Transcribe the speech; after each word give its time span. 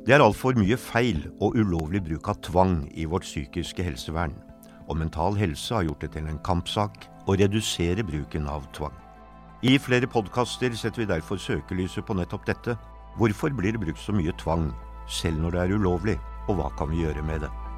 Det 0.00 0.14
er 0.16 0.22
altfor 0.24 0.56
mye 0.56 0.78
feil 0.80 1.26
og 1.44 1.58
ulovlig 1.60 2.00
bruk 2.06 2.30
av 2.32 2.38
tvang 2.46 2.78
i 2.96 3.04
vårt 3.04 3.26
psykiske 3.26 3.84
helsevern. 3.84 4.32
Og 4.88 4.96
Mental 4.96 5.36
Helse 5.36 5.74
har 5.76 5.84
gjort 5.84 6.00
det 6.06 6.14
til 6.14 6.30
en 6.30 6.40
kampsak 6.46 7.04
å 7.28 7.36
redusere 7.36 8.06
bruken 8.08 8.48
av 8.48 8.64
tvang. 8.72 8.96
I 9.60 9.76
flere 9.76 10.08
podkaster 10.08 10.72
setter 10.72 11.04
vi 11.04 11.10
derfor 11.12 11.36
søkelyset 11.36 12.08
på 12.08 12.16
nettopp 12.16 12.48
dette. 12.48 12.78
Hvorfor 13.20 13.52
blir 13.52 13.76
det 13.76 13.84
brukt 13.84 14.00
så 14.00 14.16
mye 14.16 14.32
tvang, 14.40 14.70
selv 15.20 15.44
når 15.44 15.52
det 15.52 15.66
er 15.66 15.76
ulovlig, 15.76 16.20
og 16.48 16.56
hva 16.56 16.72
kan 16.80 16.88
vi 16.88 17.04
gjøre 17.04 17.26
med 17.28 17.44
det? 17.44 17.69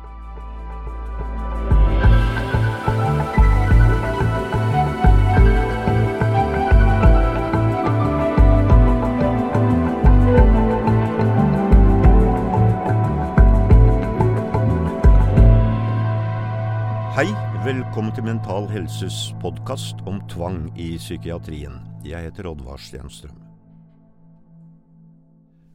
Velkommen 17.63 18.11
til 18.11 18.25
Mental 18.27 18.65
Helses 18.67 19.29
podkast 19.39 20.01
om 20.11 20.17
tvang 20.27 20.65
i 20.75 20.97
psykiatrien. 20.99 21.77
Jeg 22.03 22.25
heter 22.25 22.49
Oddvar 22.51 22.81
Stenstrøm. 22.83 23.37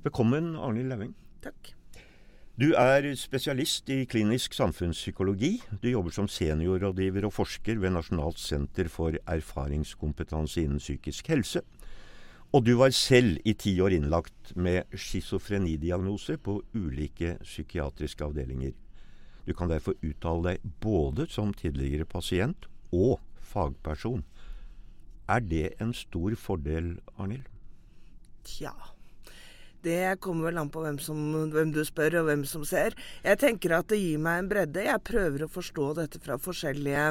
Velkommen, 0.04 0.50
Arnhild 0.60 0.90
Lauving. 0.92 1.14
Takk. 1.46 1.70
Du 2.60 2.74
er 2.76 3.08
spesialist 3.16 3.88
i 3.94 4.02
klinisk 4.04 4.58
samfunnspsykologi. 4.58 5.54
Du 5.80 5.88
jobber 5.88 6.12
som 6.12 6.28
seniorrådgiver 6.28 7.30
og 7.30 7.34
forsker 7.38 7.80
ved 7.80 7.96
Nasjonalt 7.96 8.42
senter 8.42 8.90
for 8.92 9.16
erfaringskompetanse 9.24 10.66
innen 10.66 10.84
psykisk 10.84 11.32
helse. 11.32 11.62
Og 12.52 12.66
du 12.68 12.74
var 12.82 12.92
selv 12.92 13.40
i 13.46 13.54
ti 13.54 13.78
år 13.80 13.96
innlagt 13.96 14.58
med 14.60 14.92
schizofrenidiagnose 14.92 16.36
på 16.38 16.60
ulike 16.76 17.38
psykiatriske 17.48 18.28
avdelinger. 18.28 18.76
Du 19.48 19.54
kan 19.56 19.72
derfor 19.72 19.96
uttale 20.04 20.52
deg 20.52 20.74
både 20.84 21.28
som 21.32 21.54
tidligere 21.56 22.06
pasient 22.10 22.68
og 22.92 23.22
fagperson. 23.40 24.26
Er 25.28 25.44
det 25.44 25.78
en 25.84 25.94
stor 25.96 26.36
fordel, 26.40 26.98
Arnhild? 27.16 27.48
Tja. 28.48 28.76
Det 29.84 30.18
kommer 30.24 30.50
vel 30.50 30.60
an 30.60 30.72
på 30.74 30.82
hvem, 30.84 30.98
som, 31.00 31.20
hvem, 31.54 31.72
du 31.72 31.84
spør 31.88 32.22
og 32.22 32.28
hvem 32.28 32.44
som 32.50 32.64
ser. 32.68 32.96
Jeg 33.24 33.40
tenker 33.40 33.78
at 33.78 33.88
det 33.92 34.02
gir 34.02 34.20
meg 34.20 34.42
en 34.42 34.52
bredde. 34.52 34.84
Jeg 34.88 35.04
prøver 35.08 35.46
å 35.46 35.52
forstå 35.52 35.94
dette 36.02 36.22
fra 36.24 36.40
forskjellige 36.42 37.04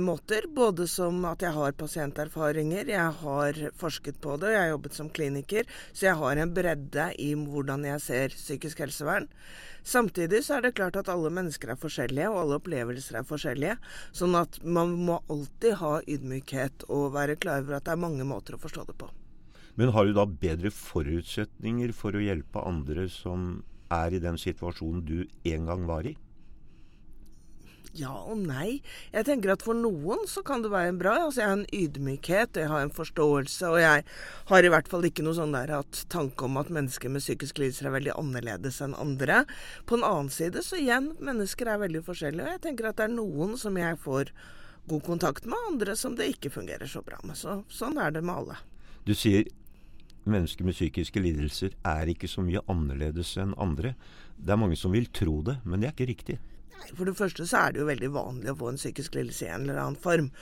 måter. 0.00 0.48
Både 0.54 0.88
som 0.90 1.20
at 1.28 1.42
jeg 1.44 1.54
har 1.54 1.76
pasienterfaringer, 1.78 2.90
jeg 2.90 3.14
har 3.22 3.60
forsket 3.78 4.20
på 4.20 4.36
det, 4.36 4.50
og 4.50 4.54
jeg 4.54 4.62
har 4.62 4.72
jobbet 4.72 4.98
som 4.98 5.10
kliniker. 5.10 5.68
Så 5.92 6.08
jeg 6.08 6.18
har 6.20 6.36
en 6.36 6.54
bredde 6.54 7.08
i 7.18 7.32
hvordan 7.38 7.86
jeg 7.88 8.04
ser 8.04 8.36
psykisk 8.36 8.84
helsevern. 8.84 9.28
Samtidig 9.88 10.42
så 10.44 10.58
er 10.58 10.66
det 10.66 10.74
klart 10.76 10.98
at 11.00 11.08
alle 11.08 11.30
mennesker 11.32 11.72
er 11.72 11.80
forskjellige, 11.80 12.28
og 12.28 12.42
alle 12.42 12.58
opplevelser 12.58 13.20
er 13.20 13.28
forskjellige. 13.28 13.78
Sånn 14.12 14.36
at 14.36 14.58
man 14.64 14.92
må 15.06 15.22
alltid 15.30 15.78
ha 15.80 15.94
ydmykhet 16.04 16.88
og 16.92 17.14
være 17.14 17.38
klar 17.40 17.62
over 17.62 17.78
at 17.78 17.86
det 17.86 17.94
er 17.94 18.04
mange 18.04 18.26
måter 18.28 18.58
å 18.58 18.62
forstå 18.62 18.84
det 18.90 18.98
på. 19.00 19.08
Men 19.78 19.92
har 19.94 20.08
du 20.08 20.12
da 20.16 20.26
bedre 20.26 20.72
forutsetninger 20.74 21.92
for 21.94 22.18
å 22.18 22.22
hjelpe 22.22 22.64
andre 22.66 23.06
som 23.14 23.62
er 23.94 24.12
i 24.12 24.20
den 24.20 24.36
situasjonen 24.40 25.04
du 25.06 25.20
en 25.48 25.68
gang 25.70 25.86
var 25.88 26.08
i? 26.10 26.16
Ja 27.96 28.12
og 28.12 28.42
nei. 28.42 28.80
Jeg 29.14 29.26
tenker 29.28 29.54
at 29.54 29.64
for 29.64 29.76
noen 29.76 30.26
så 30.28 30.42
kan 30.46 30.62
det 30.64 30.70
være 30.72 30.92
en 30.92 31.00
bra. 31.00 31.14
Altså 31.24 31.40
jeg 31.40 31.48
har 31.48 31.56
en 31.56 31.70
ydmykhet, 31.72 32.60
jeg 32.60 32.70
har 32.70 32.84
en 32.84 32.92
forståelse, 32.94 33.70
og 33.70 33.80
jeg 33.80 34.04
har 34.50 34.64
i 34.66 34.72
hvert 34.74 34.90
fall 34.92 35.08
ikke 35.08 35.24
noe 35.24 35.36
sånn 35.38 35.56
der 35.56 35.72
at 35.78 36.02
tanke 36.12 36.44
om 36.44 36.60
at 36.60 36.72
mennesker 36.74 37.12
med 37.12 37.24
psykiske 37.24 37.62
lidelser 37.62 37.88
er 37.88 37.96
veldig 37.96 38.16
annerledes 38.20 38.82
enn 38.84 38.96
andre. 38.98 39.44
På 39.88 39.98
en 39.98 40.06
annen 40.06 40.32
side 40.32 40.62
så 40.66 40.78
igjen, 40.80 41.14
mennesker 41.24 41.72
er 41.72 41.82
veldig 41.84 42.04
forskjellige, 42.06 42.44
og 42.44 42.56
jeg 42.56 42.64
tenker 42.68 42.90
at 42.90 43.00
det 43.00 43.08
er 43.08 43.16
noen 43.16 43.56
som 43.60 43.78
jeg 43.80 44.00
får 44.04 44.34
god 44.88 45.04
kontakt 45.04 45.48
med, 45.48 45.56
andre 45.68 45.96
som 45.96 46.16
det 46.16 46.30
ikke 46.32 46.52
fungerer 46.52 46.88
så 46.88 47.02
bra 47.04 47.20
med. 47.24 47.36
Så 47.36 47.62
sånn 47.72 47.98
er 48.00 48.12
det 48.14 48.24
med 48.24 48.42
alle. 48.42 48.60
Du 49.08 49.14
sier 49.16 49.48
mennesker 50.28 50.66
med 50.66 50.76
psykiske 50.76 51.20
lidelser 51.20 51.74
er 51.88 52.10
ikke 52.12 52.28
så 52.28 52.44
mye 52.44 52.62
annerledes 52.68 53.34
enn 53.40 53.56
andre. 53.60 53.94
Det 54.36 54.52
er 54.52 54.60
mange 54.60 54.76
som 54.76 54.92
vil 54.92 55.08
tro 55.12 55.40
det, 55.44 55.58
men 55.64 55.80
det 55.80 55.90
er 55.90 55.96
ikke 55.96 56.12
riktig. 56.12 56.38
For 56.94 57.08
det 57.08 57.18
første 57.18 57.46
så 57.46 57.62
er 57.64 57.74
det 57.74 57.82
jo 57.82 57.88
veldig 57.88 58.10
vanlig 58.14 58.52
å 58.52 58.58
få 58.58 58.72
en 58.72 58.80
psykisk 58.80 59.18
lidelse 59.18 59.46
i 59.46 59.52
en 59.52 59.66
eller 59.66 59.80
annen 59.82 60.00
form. 60.00 60.32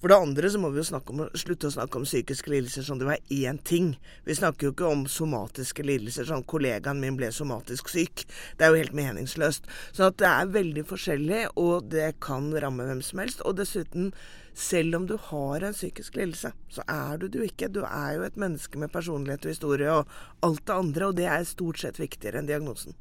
For 0.00 0.08
det 0.08 0.16
andre 0.16 0.48
så 0.48 0.56
må 0.56 0.70
vi 0.72 0.80
jo 0.80 0.98
om, 1.12 1.18
slutte 1.36 1.68
å 1.68 1.74
snakke 1.74 1.98
om 2.00 2.06
psykiske 2.06 2.48
lidelser 2.48 2.86
som 2.86 2.96
det 2.96 3.04
var 3.04 3.18
én 3.36 3.58
ting. 3.68 3.90
Vi 4.24 4.36
snakker 4.36 4.66
jo 4.66 4.72
ikke 4.72 4.88
om 4.88 5.02
somatiske 5.04 5.84
lidelser 5.84 6.24
sånn 6.24 6.46
'kollegaen 6.48 7.02
min 7.02 7.18
ble 7.18 7.28
somatisk 7.36 7.92
syk'. 7.92 8.24
Det 8.56 8.64
er 8.64 8.72
jo 8.72 8.80
helt 8.80 8.96
meningsløst. 8.96 9.68
Så 9.92 10.08
at 10.08 10.16
det 10.16 10.30
er 10.30 10.54
veldig 10.56 10.86
forskjellig, 10.88 11.42
og 11.54 11.90
det 11.92 12.14
kan 12.18 12.48
ramme 12.48 12.88
hvem 12.88 13.02
som 13.04 13.20
helst. 13.20 13.44
Og 13.44 13.58
dessuten, 13.60 14.14
selv 14.54 14.96
om 14.96 15.06
du 15.06 15.18
har 15.18 15.60
en 15.60 15.76
psykisk 15.76 16.16
lidelse, 16.16 16.54
så 16.70 16.82
er 16.88 17.18
du 17.18 17.28
det 17.28 17.38
jo 17.38 17.44
ikke. 17.44 17.68
Du 17.68 17.84
er 17.84 18.16
jo 18.16 18.22
et 18.24 18.40
menneske 18.40 18.78
med 18.78 18.92
personlighet 18.92 19.44
og 19.44 19.52
historie 19.52 19.92
og 19.92 20.08
alt 20.42 20.64
det 20.64 20.80
andre, 20.80 21.06
og 21.06 21.16
det 21.16 21.28
er 21.28 21.44
stort 21.44 21.78
sett 21.78 22.00
viktigere 22.00 22.40
enn 22.40 22.48
diagnosen. 22.48 22.96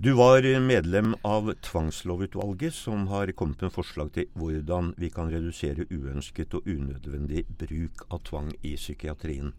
Du 0.00 0.12
var 0.12 0.60
medlem 0.60 1.14
av 1.22 1.54
Tvangslovutvalget, 1.54 2.74
som 2.74 3.08
har 3.10 3.32
kommet 3.34 3.64
med 3.64 3.72
forslag 3.74 4.12
til 4.14 4.28
hvordan 4.38 4.92
vi 4.94 5.08
kan 5.10 5.26
redusere 5.26 5.88
uønsket 5.90 6.54
og 6.54 6.68
unødvendig 6.70 7.42
bruk 7.58 8.04
av 8.06 8.20
tvang 8.28 8.52
i 8.62 8.76
psykiatrien. 8.78 9.50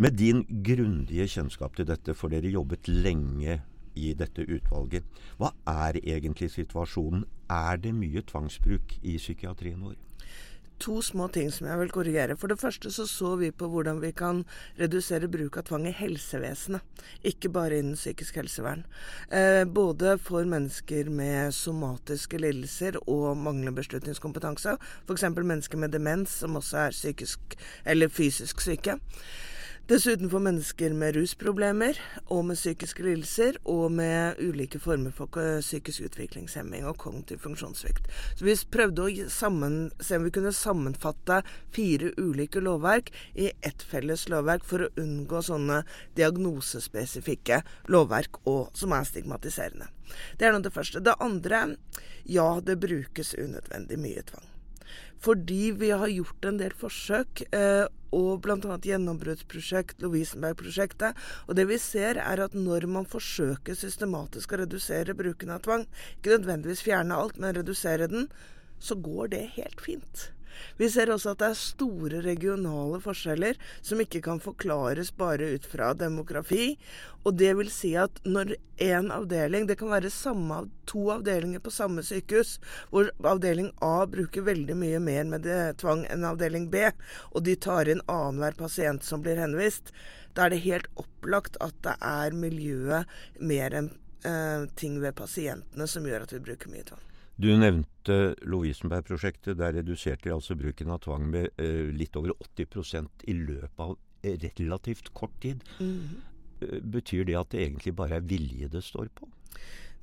Med 0.00 0.16
din 0.16 0.40
grundige 0.64 1.28
kjennskap 1.28 1.76
til 1.76 1.90
dette, 1.92 2.14
for 2.16 2.32
dere 2.32 2.54
jobbet 2.54 2.88
lenge 2.88 3.58
i 3.92 4.14
dette 4.16 4.48
utvalget, 4.48 5.04
hva 5.36 5.52
er 5.68 6.00
egentlig 6.00 6.48
situasjonen? 6.56 7.28
Er 7.52 7.76
det 7.76 7.92
mye 7.92 8.24
tvangsbruk 8.24 8.96
i 9.02 9.18
psykiatrien 9.20 9.84
vår? 9.84 10.00
To 10.82 11.00
små 11.02 11.28
ting 11.32 11.50
som 11.52 11.68
jeg 11.68 11.80
vil 11.80 11.92
korrigere. 11.94 12.36
For 12.40 12.50
det 12.50 12.58
første 12.60 12.90
så 12.92 13.06
så 13.08 13.34
vi 13.40 13.50
på 13.50 13.68
hvordan 13.70 14.00
vi 14.02 14.12
kan 14.16 14.44
redusere 14.80 15.30
bruk 15.30 15.58
av 15.60 15.68
tvang 15.68 15.88
i 15.88 15.94
helsevesenet. 15.94 16.82
Ikke 17.24 17.50
bare 17.52 17.78
innen 17.80 17.98
psykisk 17.98 18.40
helsevern. 18.40 18.84
Eh, 19.30 19.64
både 19.64 20.16
for 20.18 20.44
mennesker 20.48 21.10
med 21.10 21.54
somatiske 21.54 22.40
lidelser 22.40 23.00
og 23.06 23.36
manglende 23.36 23.76
beslutningskompetanse. 23.80 24.76
F.eks. 25.06 25.28
mennesker 25.36 25.78
med 25.78 25.94
demens 25.94 26.40
som 26.42 26.56
også 26.60 26.86
er 26.86 26.96
psykisk 26.96 27.58
eller 27.84 28.08
fysisk 28.12 28.60
syke. 28.64 28.98
Dessuten 29.84 30.30
for 30.32 30.40
mennesker 30.40 30.94
med 30.96 31.12
rusproblemer 31.12 31.98
og 32.32 32.46
med 32.48 32.56
psykiske 32.56 33.04
lidelser 33.04 33.58
og 33.68 33.90
med 33.92 34.38
ulike 34.40 34.78
former 34.80 35.12
for 35.12 35.28
psykisk 35.60 36.06
utviklingshemming 36.06 36.86
og 36.88 36.96
kognitiv 37.02 37.42
funksjonssvikt. 37.42 38.08
Så 38.32 38.46
vi 38.46 38.54
prøvde 38.72 39.04
å 39.04 39.26
sammen, 39.28 39.90
se 40.00 40.16
om 40.16 40.24
vi 40.24 40.32
kunne 40.32 40.54
sammenfatte 40.56 41.42
fire 41.76 42.14
ulike 42.16 42.64
lovverk 42.64 43.12
i 43.36 43.50
ett 43.60 43.84
felles 43.84 44.24
lovverk 44.32 44.64
for 44.64 44.86
å 44.86 44.90
unngå 45.04 45.44
sånne 45.50 45.82
diagnosespesifikke 46.16 47.60
lovverk 47.92 48.40
og, 48.48 48.72
som 48.72 48.96
er 48.96 49.04
stigmatiserende. 49.04 49.92
Det 50.40 50.48
er 50.48 50.56
nå 50.56 50.64
det 50.64 50.72
første. 50.72 51.04
Det 51.04 51.20
andre 51.20 51.66
ja, 52.24 52.48
det 52.64 52.80
brukes 52.80 53.36
unødvendig 53.36 54.00
mye 54.00 54.24
tvang. 54.32 54.53
Fordi 55.24 55.70
vi 55.80 55.90
har 55.94 56.10
gjort 56.12 56.48
en 56.48 56.58
del 56.60 56.74
forsøk, 56.76 57.44
eh, 57.56 57.86
og 58.14 58.44
bl.a. 58.44 58.76
gjennombruddsprosjekt, 58.88 60.02
Lovisenberg-prosjektet. 60.04 61.18
Og 61.48 61.58
det 61.58 61.66
vi 61.70 61.80
ser, 61.82 62.20
er 62.22 62.44
at 62.44 62.54
når 62.54 62.86
man 62.90 63.08
forsøker 63.10 63.78
systematisk 63.78 64.54
å 64.54 64.62
redusere 64.62 65.16
bruken 65.18 65.54
av 65.54 65.64
tvang, 65.66 65.88
ikke 66.18 66.36
nødvendigvis 66.36 66.84
fjerne 66.86 67.18
alt, 67.18 67.40
men 67.40 67.56
redusere 67.56 68.10
den, 68.10 68.28
så 68.78 68.98
går 69.00 69.34
det 69.34 69.44
helt 69.56 69.82
fint. 69.82 70.28
Vi 70.78 70.88
ser 70.92 71.12
også 71.12 71.34
at 71.34 71.42
det 71.42 71.50
er 71.50 71.60
store 71.60 72.22
regionale 72.24 73.00
forskjeller 73.04 73.58
som 73.80 74.02
ikke 74.02 74.22
kan 74.24 74.42
forklares 74.42 75.12
bare 75.16 75.54
ut 75.56 75.68
fra 75.68 75.92
demografi. 75.98 76.74
Og 77.24 77.38
det 77.40 77.54
vil 77.56 77.70
si 77.72 77.94
at 77.96 78.18
når 78.28 78.54
én 78.84 79.08
avdeling 79.14 79.66
Det 79.68 79.78
kan 79.80 79.92
være 79.92 80.10
samme, 80.10 80.68
to 80.86 81.06
avdelinger 81.14 81.62
på 81.62 81.72
samme 81.72 82.02
sykehus, 82.02 82.58
hvor 82.90 83.10
avdeling 83.24 83.70
A 83.80 84.04
bruker 84.06 84.44
veldig 84.44 84.76
mye 84.76 85.00
mer 85.00 85.24
med 85.24 85.48
tvang 85.80 86.04
enn 86.10 86.26
avdeling 86.28 86.68
B, 86.70 86.90
og 87.32 87.44
de 87.46 87.56
tar 87.56 87.88
inn 87.88 88.04
annenhver 88.10 88.58
pasient 88.58 89.04
som 89.04 89.22
blir 89.24 89.40
henvist. 89.40 89.94
Da 90.34 90.46
er 90.46 90.54
det 90.54 90.64
helt 90.66 90.90
opplagt 91.00 91.56
at 91.64 91.76
det 91.86 91.96
er 92.02 92.36
miljøet 92.36 93.06
mer 93.40 93.78
enn 93.78 93.92
eh, 94.26 94.66
ting 94.76 95.00
ved 95.00 95.16
pasientene 95.18 95.88
som 95.90 96.06
gjør 96.06 96.26
at 96.26 96.34
vi 96.34 96.42
bruker 96.44 96.72
mye 96.72 96.86
tvang. 96.90 97.04
Du 97.36 97.48
nevnte 97.58 98.34
Lovisenberg-prosjektet. 98.46 99.58
Der 99.58 99.74
reduserte 99.74 100.28
de 100.28 100.34
altså 100.36 100.56
bruken 100.58 100.92
av 100.94 101.02
tvang 101.04 101.26
med 101.32 101.50
eh, 101.58 101.90
litt 101.94 102.16
over 102.20 102.34
80% 102.38 103.26
i 103.30 103.36
løpet 103.38 103.80
av 103.82 103.96
relativt 104.24 105.10
kort 105.16 105.34
tid. 105.42 105.64
Mm. 105.80 106.22
Betyr 106.94 107.26
det 107.28 107.36
at 107.36 107.50
det 107.52 107.64
egentlig 107.66 107.92
bare 107.98 108.20
er 108.20 108.28
vilje 108.28 108.70
det 108.72 108.84
står 108.86 109.10
på? 109.18 109.28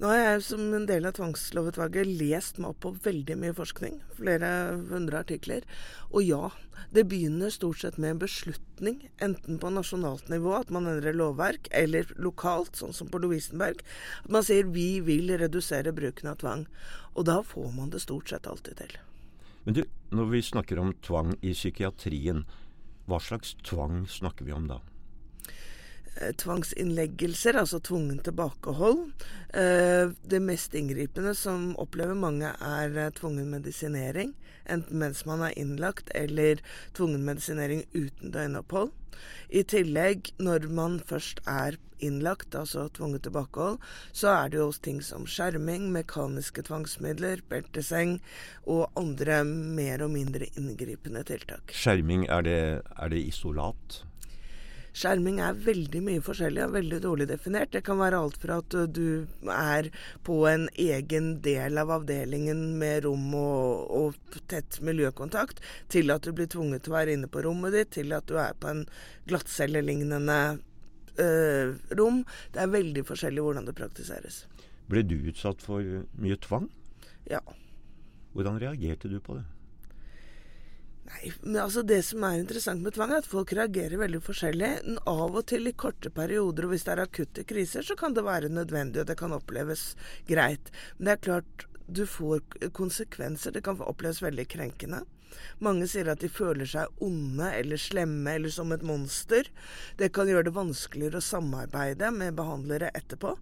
Nå 0.02 0.10
har 0.10 0.18
jeg 0.18 0.46
som 0.48 0.62
en 0.74 0.88
del 0.90 1.06
av 1.06 1.14
tvangslovutvalget 1.14 2.10
lest 2.18 2.58
meg 2.58 2.72
opp 2.72 2.80
på 2.82 2.92
veldig 3.04 3.36
mye 3.38 3.54
forskning. 3.54 4.00
Flere 4.18 4.48
hundre 4.90 5.20
artikler. 5.20 5.68
Og 6.10 6.26
ja, 6.26 6.48
det 6.90 7.04
begynner 7.12 7.54
stort 7.54 7.84
sett 7.84 8.00
med 8.02 8.16
en 8.16 8.24
beslutning, 8.24 8.98
enten 9.22 9.60
på 9.62 9.70
nasjonalt 9.70 10.26
nivå, 10.34 10.56
at 10.58 10.74
man 10.74 10.90
endrer 10.90 11.14
lovverk, 11.14 11.70
eller 11.70 12.10
lokalt, 12.18 12.74
sånn 12.82 12.98
som 12.98 13.14
på 13.14 13.22
Lovisenberg. 13.22 13.86
At 14.26 14.34
man 14.34 14.48
sier 14.48 14.74
vi 14.74 14.88
vil 15.06 15.30
redusere 15.38 15.94
bruken 15.94 16.34
av 16.34 16.42
tvang. 16.42 16.66
Og 17.14 17.30
da 17.30 17.38
får 17.46 17.70
man 17.78 17.94
det 17.94 18.02
stort 18.02 18.34
sett 18.34 18.50
alltid 18.50 18.82
til. 18.82 18.98
Men 19.68 19.78
du, 19.78 19.84
når 20.10 20.34
vi 20.34 20.48
snakker 20.50 20.82
om 20.82 20.96
tvang 21.06 21.36
i 21.46 21.54
psykiatrien, 21.54 22.48
hva 23.06 23.22
slags 23.22 23.54
tvang 23.62 24.08
snakker 24.10 24.50
vi 24.50 24.58
om 24.58 24.66
da? 24.66 24.82
Eh, 26.20 26.34
tvangsinnleggelser, 26.36 27.56
altså 27.56 27.80
tvungen 27.80 28.20
tilbakehold. 28.20 29.12
Eh, 29.54 30.12
det 30.28 30.42
mest 30.44 30.74
inngripende 30.76 31.32
som 31.36 31.72
opplever 31.80 32.18
mange, 32.20 32.52
er 32.52 32.98
eh, 32.98 33.14
tvungen 33.16 33.48
medisinering. 33.50 34.34
Enten 34.68 35.00
mens 35.00 35.24
man 35.26 35.46
er 35.48 35.56
innlagt, 35.56 36.12
eller 36.16 36.60
tvungen 36.94 37.24
medisinering 37.24 37.86
uten 37.96 38.36
døgnopphold. 38.36 38.92
I 39.50 39.64
tillegg, 39.64 40.34
når 40.40 40.68
man 40.68 41.00
først 41.00 41.40
er 41.48 41.80
innlagt, 42.04 42.56
altså 42.60 42.90
tvunget 42.92 43.24
tilbakehold, 43.24 43.80
så 44.12 44.36
er 44.36 44.52
det 44.52 44.60
jo 44.60 44.70
ting 44.84 45.02
som 45.06 45.24
skjerming, 45.24 45.92
mekaniske 45.96 46.66
tvangsmidler, 46.68 47.46
belteseng 47.48 48.18
og 48.66 48.90
andre 49.00 49.44
mer 49.48 50.04
og 50.04 50.12
mindre 50.18 50.52
inngripende 50.58 51.24
tiltak. 51.24 51.72
Skjerming, 51.72 52.28
er 52.28 52.48
det, 52.48 52.62
er 52.98 53.14
det 53.14 53.28
isolat? 53.32 54.02
Skjerming 54.92 55.40
er 55.40 55.56
veldig 55.56 56.02
mye 56.04 56.22
forskjellig 56.24 56.66
og 56.66 56.74
veldig 56.76 56.98
dårlig 57.04 57.28
definert. 57.30 57.72
Det 57.72 57.84
kan 57.88 58.00
være 58.02 58.20
alt 58.20 58.38
fra 58.42 58.58
at 58.60 58.76
du 58.92 59.24
er 59.48 59.88
på 60.28 60.40
en 60.50 60.68
egen 60.76 61.30
del 61.46 61.80
av 61.80 61.94
avdelingen 61.96 62.66
med 62.82 63.06
rom 63.06 63.30
og, 63.40 63.94
og 64.02 64.42
tett 64.52 64.82
miljøkontakt, 64.84 65.64
til 65.92 66.12
at 66.12 66.28
du 66.28 66.36
blir 66.36 66.52
tvunget 66.52 66.84
til 66.84 66.92
å 66.92 66.98
være 66.98 67.16
inne 67.16 67.32
på 67.32 67.46
rommet 67.46 67.78
ditt, 67.78 67.94
til 67.96 68.12
at 68.18 68.28
du 68.28 68.36
er 68.42 68.58
på 68.60 68.72
en 68.74 68.84
glattcellelignende 69.32 70.42
øh, 71.24 71.74
rom. 71.96 72.26
Det 72.52 72.66
er 72.66 72.76
veldig 72.76 73.08
forskjellig 73.08 73.48
hvordan 73.48 73.72
det 73.72 73.78
praktiseres. 73.80 74.44
Ble 74.92 75.06
du 75.08 75.16
utsatt 75.32 75.64
for 75.64 76.04
mye 76.20 76.40
tvang? 76.44 76.68
Ja. 77.32 77.40
Hvordan 78.36 78.60
reagerte 78.60 79.08
du 79.08 79.22
på 79.24 79.40
det? 79.40 79.48
Nei, 81.12 81.32
men 81.42 81.58
altså 81.62 81.84
Det 81.84 82.00
som 82.08 82.24
er 82.24 82.40
interessant 82.40 82.84
med 82.84 82.96
tvang, 82.96 83.12
er 83.12 83.24
at 83.24 83.30
folk 83.30 83.52
reagerer 83.58 84.00
veldig 84.00 84.22
forskjellig. 84.24 84.72
Av 85.10 85.36
og 85.36 85.44
til 85.52 85.68
i 85.68 85.76
korte 85.76 86.12
perioder, 86.14 86.66
og 86.66 86.74
hvis 86.74 86.86
det 86.88 86.96
er 86.96 87.04
akutte 87.04 87.46
kriser, 87.48 87.86
så 87.86 87.98
kan 88.00 88.16
det 88.16 88.26
være 88.26 88.52
nødvendig, 88.54 89.04
og 89.04 89.10
det 89.10 89.18
kan 89.20 89.36
oppleves 89.36 89.92
greit. 90.30 90.72
Men 90.98 91.10
det 91.10 91.18
er 91.18 91.26
klart, 91.28 91.66
du 91.92 92.06
får 92.08 92.70
konsekvenser. 92.78 93.52
Det 93.52 93.64
kan 93.66 93.82
oppleves 93.84 94.24
veldig 94.24 94.48
krenkende. 94.48 95.04
Mange 95.64 95.88
sier 95.88 96.10
at 96.12 96.24
de 96.24 96.30
føler 96.32 96.68
seg 96.68 97.04
onde 97.04 97.48
eller 97.56 97.80
slemme 97.80 98.34
eller 98.36 98.52
som 98.54 98.72
et 98.76 98.84
monster. 98.86 99.48
Det 100.00 100.12
kan 100.16 100.30
gjøre 100.30 100.50
det 100.50 100.56
vanskeligere 100.56 101.22
å 101.22 101.28
samarbeide 101.28 102.12
med 102.16 102.38
behandlere 102.40 102.92
etterpå. 102.98 103.36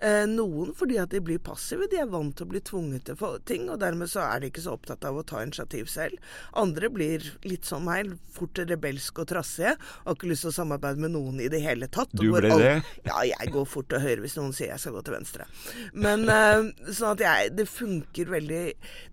Eh, 0.00 0.24
noen 0.30 0.72
fordi 0.76 0.96
at 1.00 1.12
de 1.12 1.20
blir 1.20 1.40
passive. 1.44 1.88
De 1.90 1.98
er 2.00 2.08
vant 2.08 2.32
til 2.36 2.46
å 2.46 2.50
bli 2.50 2.62
tvunget 2.64 3.04
til 3.10 3.18
ting, 3.48 3.68
og 3.68 3.80
dermed 3.82 4.08
så 4.08 4.22
er 4.24 4.40
de 4.40 4.48
ikke 4.50 4.64
så 4.64 4.74
opptatt 4.78 5.04
av 5.04 5.18
å 5.20 5.24
ta 5.26 5.42
initiativ 5.44 5.90
selv. 5.92 6.16
Andre 6.56 6.88
blir 6.92 7.26
litt 7.44 7.68
som 7.68 7.84
meg, 7.84 8.14
fort 8.32 8.56
rebelske 8.64 9.24
og 9.24 9.28
trassige. 9.32 9.74
Har 10.06 10.16
ikke 10.16 10.30
lyst 10.30 10.46
til 10.46 10.52
å 10.52 10.56
samarbeide 10.56 11.04
med 11.04 11.14
noen 11.16 11.42
i 11.44 11.50
det 11.52 11.60
hele 11.64 11.90
tatt. 11.92 12.14
Du 12.16 12.30
ble 12.32 12.48
det? 12.48 12.72
Ja, 13.04 13.20
jeg 13.28 13.52
går 13.52 13.68
fort 13.68 13.90
til 13.92 14.00
høyre 14.02 14.24
hvis 14.24 14.38
noen 14.38 14.56
sier 14.56 14.72
jeg 14.72 14.82
skal 14.82 14.96
gå 14.96 15.04
til 15.04 15.18
venstre. 15.18 15.48
Men 15.92 16.26
eh, 16.32 16.70
sånn 16.88 17.14
at 17.16 17.24
jeg 17.24 17.52
Det 17.58 17.66
funker 17.68 18.30
veldig 18.30 18.62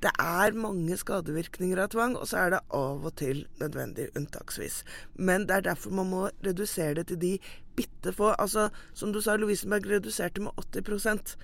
Det 0.04 0.12
er 0.22 0.58
mange 0.58 0.96
skadevirkninger 1.00 1.80
av 1.84 1.92
tvang, 1.94 2.16
og 2.20 2.28
så 2.30 2.46
er 2.46 2.56
det 2.56 2.64
av 2.76 3.06
og 3.08 3.16
til 3.20 3.44
nødvendig 3.62 4.10
unntaksvis. 4.18 4.82
Men 5.20 5.48
det 5.50 5.60
er 5.60 5.70
derfor 5.72 5.96
man 6.00 6.12
må 6.12 6.28
redusere 6.46 7.02
det 7.02 7.10
til 7.12 7.22
de 7.22 7.34
bitte 7.78 8.14
få 8.16 8.34
Altså, 8.36 8.70
som 8.94 9.14
du 9.14 9.22
sa, 9.22 9.38
Lovisenberg 9.38 9.88
reduserte 9.90 10.44
med 10.44 10.52
80 10.58 11.38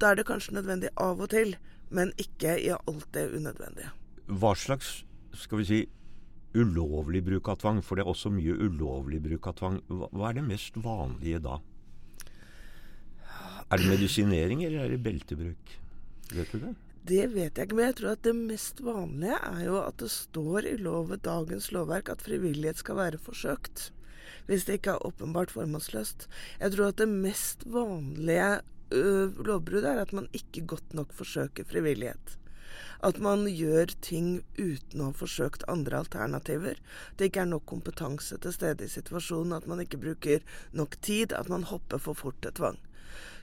Da 0.00 0.10
er 0.10 0.18
det 0.18 0.26
kanskje 0.28 0.56
nødvendig 0.56 0.90
av 0.96 1.20
og 1.20 1.30
til, 1.30 1.56
men 1.90 2.12
ikke 2.18 2.56
i 2.60 2.72
alt 2.74 3.06
det 3.14 3.30
unødvendige. 3.32 3.92
Hva 4.26 4.54
slags, 4.58 5.04
skal 5.32 5.62
vi 5.62 5.64
si, 5.64 5.80
ulovlig 6.56 7.22
bruk 7.24 7.48
av 7.48 7.60
tvang, 7.62 7.82
for 7.84 7.96
det 7.96 8.04
er 8.04 8.10
også 8.10 8.32
mye 8.32 8.56
ulovlig 8.56 9.22
bruk 9.24 9.46
av 9.46 9.56
tvang. 9.60 9.80
Hva 9.88 10.30
er 10.30 10.38
det 10.38 10.44
mest 10.48 10.76
vanlige 10.76 11.40
da? 11.44 11.60
Er 13.66 13.80
det 13.80 13.88
medisinering, 13.90 14.64
eller 14.64 14.84
er 14.84 14.92
det 14.94 15.02
beltebruk? 15.02 15.78
Vet 16.32 16.52
du 16.52 16.60
det? 16.62 16.74
Det 17.06 17.26
vet 17.30 17.58
jeg 17.58 17.68
ikke, 17.68 17.76
men 17.78 17.86
jeg 17.86 17.96
tror 18.00 18.12
at 18.16 18.24
det 18.26 18.34
mest 18.34 18.80
vanlige 18.82 19.36
er 19.38 19.60
jo 19.68 19.76
at 19.78 20.00
det 20.02 20.08
står 20.10 20.66
i 20.66 20.76
lovet, 20.80 21.22
dagens 21.22 21.70
lovverk, 21.74 22.10
at 22.10 22.24
frivillighet 22.24 22.82
skal 22.82 22.98
være 22.98 23.20
forsøkt 23.22 23.90
hvis 24.46 24.66
det 24.66 24.78
ikke 24.78 24.94
er 24.94 25.06
åpenbart 25.06 25.50
formålsløst. 25.54 26.28
Jeg 26.60 26.72
tror 26.72 26.92
at 26.92 26.98
det 27.02 27.08
mest 27.10 27.66
vanlige 27.66 28.60
øh, 28.92 29.38
lovbruddet 29.46 29.90
er 29.90 30.02
at 30.02 30.12
man 30.16 30.28
ikke 30.32 30.66
godt 30.66 30.94
nok 30.94 31.12
forsøker 31.12 31.66
frivillighet. 31.68 32.38
At 33.04 33.20
man 33.22 33.46
gjør 33.50 33.92
ting 34.04 34.42
uten 34.56 35.02
å 35.02 35.10
ha 35.10 35.16
forsøkt 35.16 35.66
andre 35.68 36.00
alternativer. 36.04 36.80
Det 37.16 37.30
ikke 37.30 37.44
er 37.44 37.52
nok 37.52 37.66
kompetanse 37.68 38.38
til 38.40 38.54
stede 38.54 38.86
i 38.86 38.92
situasjonen, 38.92 39.56
at 39.56 39.68
man 39.70 39.82
ikke 39.84 40.00
bruker 40.02 40.44
nok 40.72 40.98
tid, 41.00 41.32
at 41.32 41.50
man 41.52 41.68
hopper 41.68 42.02
for 42.02 42.18
fort 42.18 42.40
til 42.42 42.56
tvang. 42.56 42.80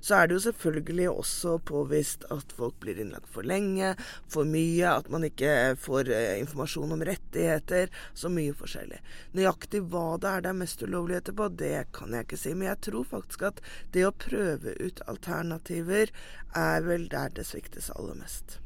Så 0.03 0.15
er 0.15 0.27
det 0.27 0.35
jo 0.35 0.43
selvfølgelig 0.43 1.05
også 1.09 1.57
påvist 1.63 2.25
at 2.33 2.51
folk 2.57 2.75
blir 2.83 2.97
innlagt 2.99 3.29
for 3.31 3.47
lenge, 3.47 3.93
for 4.27 4.47
mye, 4.47 4.89
at 4.91 5.07
man 5.13 5.23
ikke 5.23 5.53
får 5.79 6.11
eh, 6.11 6.39
informasjon 6.41 6.91
om 6.91 7.05
rettigheter. 7.07 7.87
Så 8.13 8.31
mye 8.33 8.55
forskjellig. 8.57 8.99
Nøyaktig 9.37 9.85
hva 9.93 10.17
det 10.19 10.33
er 10.33 10.43
det 10.43 10.51
er 10.51 10.59
mest 10.59 10.83
ulovligheter 10.83 11.37
på, 11.39 11.47
det 11.63 11.85
kan 11.95 12.11
jeg 12.11 12.27
ikke 12.27 12.41
si. 12.41 12.51
Men 12.57 12.73
jeg 12.73 12.81
tror 12.89 13.07
faktisk 13.13 13.47
at 13.53 13.63
det 13.95 14.03
å 14.09 14.15
prøve 14.25 14.75
ut 14.83 14.99
alternativer 15.07 16.11
er 16.51 16.83
vel 16.89 17.07
der 17.11 17.31
det 17.39 17.47
sviktes 17.47 17.87
aller 17.95 18.19
mest. 18.19 18.59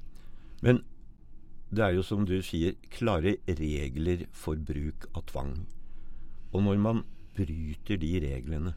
Men 0.61 0.83
det 1.69 1.83
er 1.83 1.95
jo 1.97 2.03
som 2.05 2.25
du 2.25 2.37
sier, 2.45 2.77
klare 2.93 3.35
regler 3.47 4.25
for 4.31 4.59
bruk 4.69 5.09
av 5.13 5.25
tvang. 5.31 5.55
Og 6.53 6.63
når 6.63 6.79
man 6.81 7.03
bryter 7.37 7.99
de 8.01 8.13
reglene, 8.23 8.73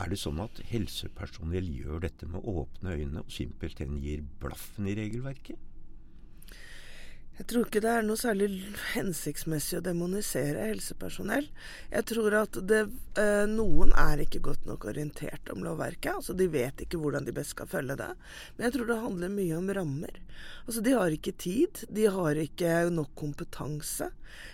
er 0.00 0.10
det 0.10 0.18
sånn 0.18 0.40
at 0.42 0.62
helsepersonell 0.70 1.68
gjør 1.76 2.06
dette 2.06 2.26
med 2.30 2.46
åpne 2.48 2.96
øyne 2.96 3.22
og 3.22 3.34
simpelthen 3.34 3.98
gir 4.02 4.24
blaffen 4.42 4.88
i 4.90 4.96
regelverket? 4.98 5.58
Jeg 7.38 7.46
tror 7.48 7.64
ikke 7.64 7.80
det 7.80 7.88
er 7.88 8.02
noe 8.04 8.20
særlig 8.20 8.46
hensiktsmessig 8.92 9.78
å 9.78 9.84
demonisere 9.84 10.66
helsepersonell. 10.68 11.46
Jeg 11.88 12.04
tror 12.10 12.34
at 12.42 12.58
det, 12.68 12.82
eh, 13.16 13.44
noen 13.48 13.94
er 13.96 14.20
ikke 14.20 14.42
godt 14.44 14.66
nok 14.68 14.84
orientert 14.90 15.48
om 15.50 15.64
lovverket. 15.64 16.12
altså 16.12 16.36
De 16.36 16.46
vet 16.46 16.84
ikke 16.84 17.00
hvordan 17.00 17.24
de 17.24 17.32
best 17.32 17.56
skal 17.56 17.66
følge 17.66 17.96
det. 17.96 18.10
Men 18.56 18.66
jeg 18.66 18.74
tror 18.74 18.86
det 18.86 18.98
handler 19.00 19.32
mye 19.32 19.56
om 19.56 19.72
rammer. 19.72 20.20
Altså 20.66 20.82
De 20.84 20.92
har 20.92 21.08
ikke 21.08 21.32
tid. 21.32 21.84
De 21.88 22.04
har 22.04 22.34
ikke 22.34 22.90
nok 22.90 23.14
kompetanse. 23.16 24.10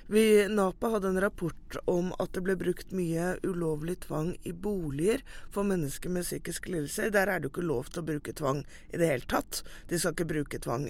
Vi, 0.07 0.47
NAPA 0.47 0.89
hadde 0.95 1.09
en 1.09 1.21
rapport 1.21 1.77
om 1.87 2.15
at 2.21 2.33
det 2.33 2.45
ble 2.47 2.57
brukt 2.57 2.93
mye 2.93 3.39
ulovlig 3.43 3.99
tvang 4.07 4.37
i 4.45 4.53
boliger 4.53 5.27
for 5.51 5.67
mennesker 5.67 6.09
med 6.09 6.23
psykiske 6.23 6.71
lidelser. 6.71 7.11
Der 7.11 7.27
er 7.27 7.41
det 7.41 7.51
jo 7.51 7.57
ikke 7.57 7.67
lov 7.67 7.91
til 7.91 8.03
å 8.03 8.09
bruke 8.15 8.33
tvang 8.33 8.65
i 8.95 8.97
det 8.97 9.11
hele 9.11 9.27
tatt. 9.27 9.65
De 9.91 9.99
skal 9.99 10.15
ikke 10.15 10.31
bruke 10.31 10.63
tvang 10.63 10.89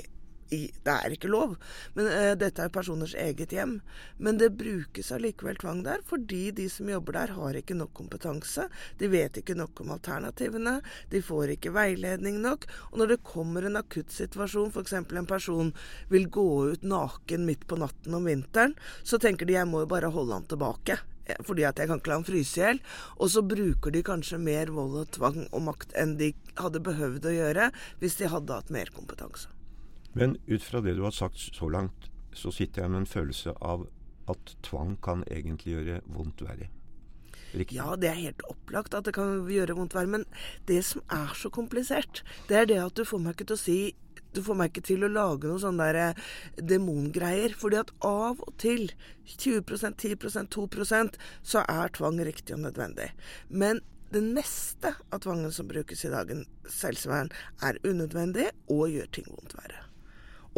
i, 0.55 0.69
det 0.85 0.95
er 0.95 1.15
ikke 1.15 1.31
lov. 1.31 1.57
Men 1.97 2.11
uh, 2.11 2.33
dette 2.39 2.65
er 2.65 2.73
personers 2.75 3.15
eget 3.19 3.53
hjem. 3.55 3.79
Men 4.19 4.41
det 4.41 4.55
brukes 4.59 5.13
allikevel 5.15 5.59
tvang 5.61 5.83
der, 5.87 6.05
fordi 6.09 6.49
de 6.57 6.69
som 6.73 6.91
jobber 6.91 7.19
der, 7.19 7.35
har 7.39 7.59
ikke 7.59 7.77
nok 7.79 7.93
kompetanse. 7.99 8.69
De 9.01 9.11
vet 9.13 9.41
ikke 9.41 9.59
nok 9.59 9.85
om 9.85 9.93
alternativene. 9.97 10.79
De 11.13 11.23
får 11.25 11.55
ikke 11.57 11.75
veiledning 11.77 12.41
nok. 12.45 12.69
Og 12.93 13.03
når 13.03 13.15
det 13.15 13.21
kommer 13.27 13.67
en 13.69 13.81
akutt 13.81 14.15
situasjon, 14.15 14.73
f.eks. 14.73 14.97
en 15.01 15.29
person 15.29 15.75
vil 16.13 16.29
gå 16.33 16.49
ut 16.73 16.89
naken 16.89 17.47
midt 17.49 17.69
på 17.69 17.79
natten 17.81 18.17
om 18.19 18.27
vinteren, 18.29 18.77
så 19.03 19.21
tenker 19.23 19.49
de 19.49 19.59
jeg 19.59 19.69
må 19.69 19.85
jo 19.85 19.93
bare 19.93 20.13
holde 20.13 20.37
han 20.37 20.49
tilbake 20.49 21.01
fordi 21.45 21.67
at 21.69 21.77
jeg 21.77 21.91
kan 21.91 22.01
ikke 22.01 22.09
la 22.09 22.17
han 22.17 22.25
fryse 22.25 22.57
i 22.57 22.63
hjel. 22.63 22.81
Og 23.21 23.29
så 23.35 23.45
bruker 23.45 23.95
de 23.95 24.05
kanskje 24.07 24.41
mer 24.41 24.73
vold 24.73 24.97
og 25.03 25.13
tvang 25.19 25.43
og 25.51 25.65
makt 25.69 25.95
enn 25.99 26.17
de 26.21 26.33
hadde 26.61 26.85
behøvd 26.85 27.29
å 27.29 27.37
gjøre 27.37 27.71
hvis 28.01 28.21
de 28.23 28.33
hadde 28.33 28.61
hatt 28.61 28.75
mer 28.75 28.93
kompetanse. 28.97 29.58
Men 30.13 30.37
ut 30.47 30.65
fra 30.65 30.81
det 30.81 30.97
du 30.97 31.05
har 31.05 31.15
sagt 31.15 31.39
så 31.39 31.69
langt, 31.69 32.11
så 32.33 32.53
sitter 32.55 32.83
jeg 32.83 32.91
med 32.91 33.05
en 33.05 33.11
følelse 33.11 33.55
av 33.61 33.87
at 34.29 34.57
tvang 34.67 34.97
kan 35.03 35.25
egentlig 35.31 35.77
gjøre 35.77 36.01
vondt 36.13 36.43
verre. 36.45 36.69
Riktig. 37.55 37.79
Ja, 37.79 37.95
det 37.97 38.11
er 38.11 38.19
helt 38.19 38.45
opplagt 38.51 38.95
at 38.97 39.07
det 39.09 39.15
kan 39.17 39.47
gjøre 39.49 39.77
vondt 39.79 39.97
verre. 39.97 40.19
Men 40.19 40.27
det 40.69 40.83
som 40.85 41.03
er 41.13 41.33
så 41.37 41.51
komplisert, 41.53 42.23
det 42.49 42.61
er 42.61 42.69
det 42.69 42.83
at 42.83 42.99
du 42.99 43.07
får 43.09 43.23
meg 43.25 43.37
ikke 43.37 43.49
til 43.53 43.59
å 43.59 43.65
si 43.65 43.81
du 44.37 44.43
får 44.45 44.59
meg 44.61 44.69
ikke 44.71 44.85
til 44.85 45.07
å 45.07 45.09
lage 45.09 45.49
noen 45.49 45.63
sånne 45.63 45.87
der 45.89 45.99
eh, 46.03 46.27
demongreier. 46.61 47.55
fordi 47.57 47.79
at 47.81 47.93
av 48.05 48.43
og 48.45 48.53
til, 48.61 48.93
20% 49.25 49.97
10% 49.97 50.53
2% 50.53 51.17
så 51.43 51.65
er 51.65 51.95
tvang 51.97 52.21
riktig 52.21 52.55
og 52.55 52.67
nødvendig. 52.67 53.09
Men 53.49 53.81
det 54.13 54.23
neste 54.25 54.95
av 55.11 55.25
tvangen 55.25 55.53
som 55.53 55.69
brukes 55.69 56.05
i 56.05 56.13
dagens 56.13 56.81
helsevern, 56.85 57.33
er 57.65 57.81
unødvendig 57.85 58.51
og 58.69 58.89
gjør 58.93 59.15
ting 59.17 59.33
vondt 59.33 59.57
verre 59.57 59.88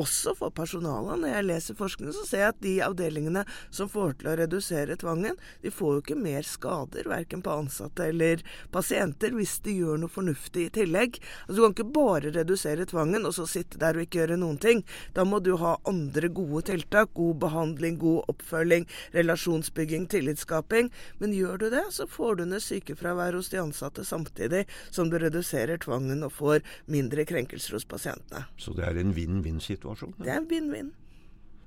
også 0.00 0.34
for 0.38 0.54
personalet. 0.54 1.20
Når 1.20 1.34
jeg 1.34 1.46
leser 1.48 1.78
forskning, 1.78 2.12
så 2.16 2.24
ser 2.28 2.44
jeg 2.44 2.54
at 2.54 2.62
de 2.64 2.74
avdelingene 2.84 3.44
som 3.68 3.90
får 3.90 4.18
til 4.20 4.30
å 4.32 4.36
redusere 4.40 4.96
tvangen, 5.00 5.38
de 5.62 5.72
får 5.74 5.96
jo 5.96 6.04
ikke 6.04 6.18
mer 6.18 6.46
skader, 6.46 7.08
verken 7.10 7.44
på 7.44 7.54
ansatte 7.62 8.08
eller 8.10 8.44
pasienter, 8.74 9.34
hvis 9.36 9.58
de 9.64 9.76
gjør 9.80 10.00
noe 10.02 10.12
fornuftig 10.12 10.68
i 10.68 10.72
tillegg. 10.80 11.20
Altså, 11.46 11.56
du 11.56 11.62
kan 11.64 11.76
ikke 11.76 11.88
bare 12.00 12.34
redusere 12.34 12.86
tvangen 12.90 13.26
og 13.28 13.36
så 13.36 13.46
sitte 13.50 13.80
der 13.80 13.98
og 13.98 14.06
ikke 14.06 14.22
gjøre 14.22 14.40
noen 14.40 14.60
ting. 14.62 14.84
Da 15.16 15.26
må 15.28 15.42
du 15.44 15.54
ha 15.60 15.76
andre 15.88 16.30
gode 16.32 16.66
tiltak. 16.70 17.12
God 17.14 17.40
behandling, 17.42 17.98
god 18.00 18.30
oppfølging, 18.32 18.86
relasjonsbygging, 19.16 20.06
tillitsskaping. 20.12 20.90
Men 21.18 21.34
gjør 21.36 21.64
du 21.64 21.68
det, 21.74 21.86
så 21.94 22.06
får 22.10 22.40
du 22.40 22.46
ned 22.50 22.64
sykefravær 22.64 23.36
hos 23.38 23.50
de 23.52 23.60
ansatte 23.62 24.04
samtidig 24.06 24.66
som 24.90 25.10
du 25.10 25.18
reduserer 25.20 25.80
tvangen 25.82 26.24
og 26.26 26.34
får 26.36 26.64
mindre 26.90 27.26
krenkelser 27.28 27.76
hos 27.76 27.88
pasientene. 27.88 28.46
Så 28.60 28.74
det 28.76 28.86
er 28.86 29.00
en 29.00 29.14
vinn-vinn-situasjon? 29.16 29.89
Situasjon. 29.98 30.26
Det 30.26 30.34
er 30.34 30.46
vinn-vinn. 30.50 30.92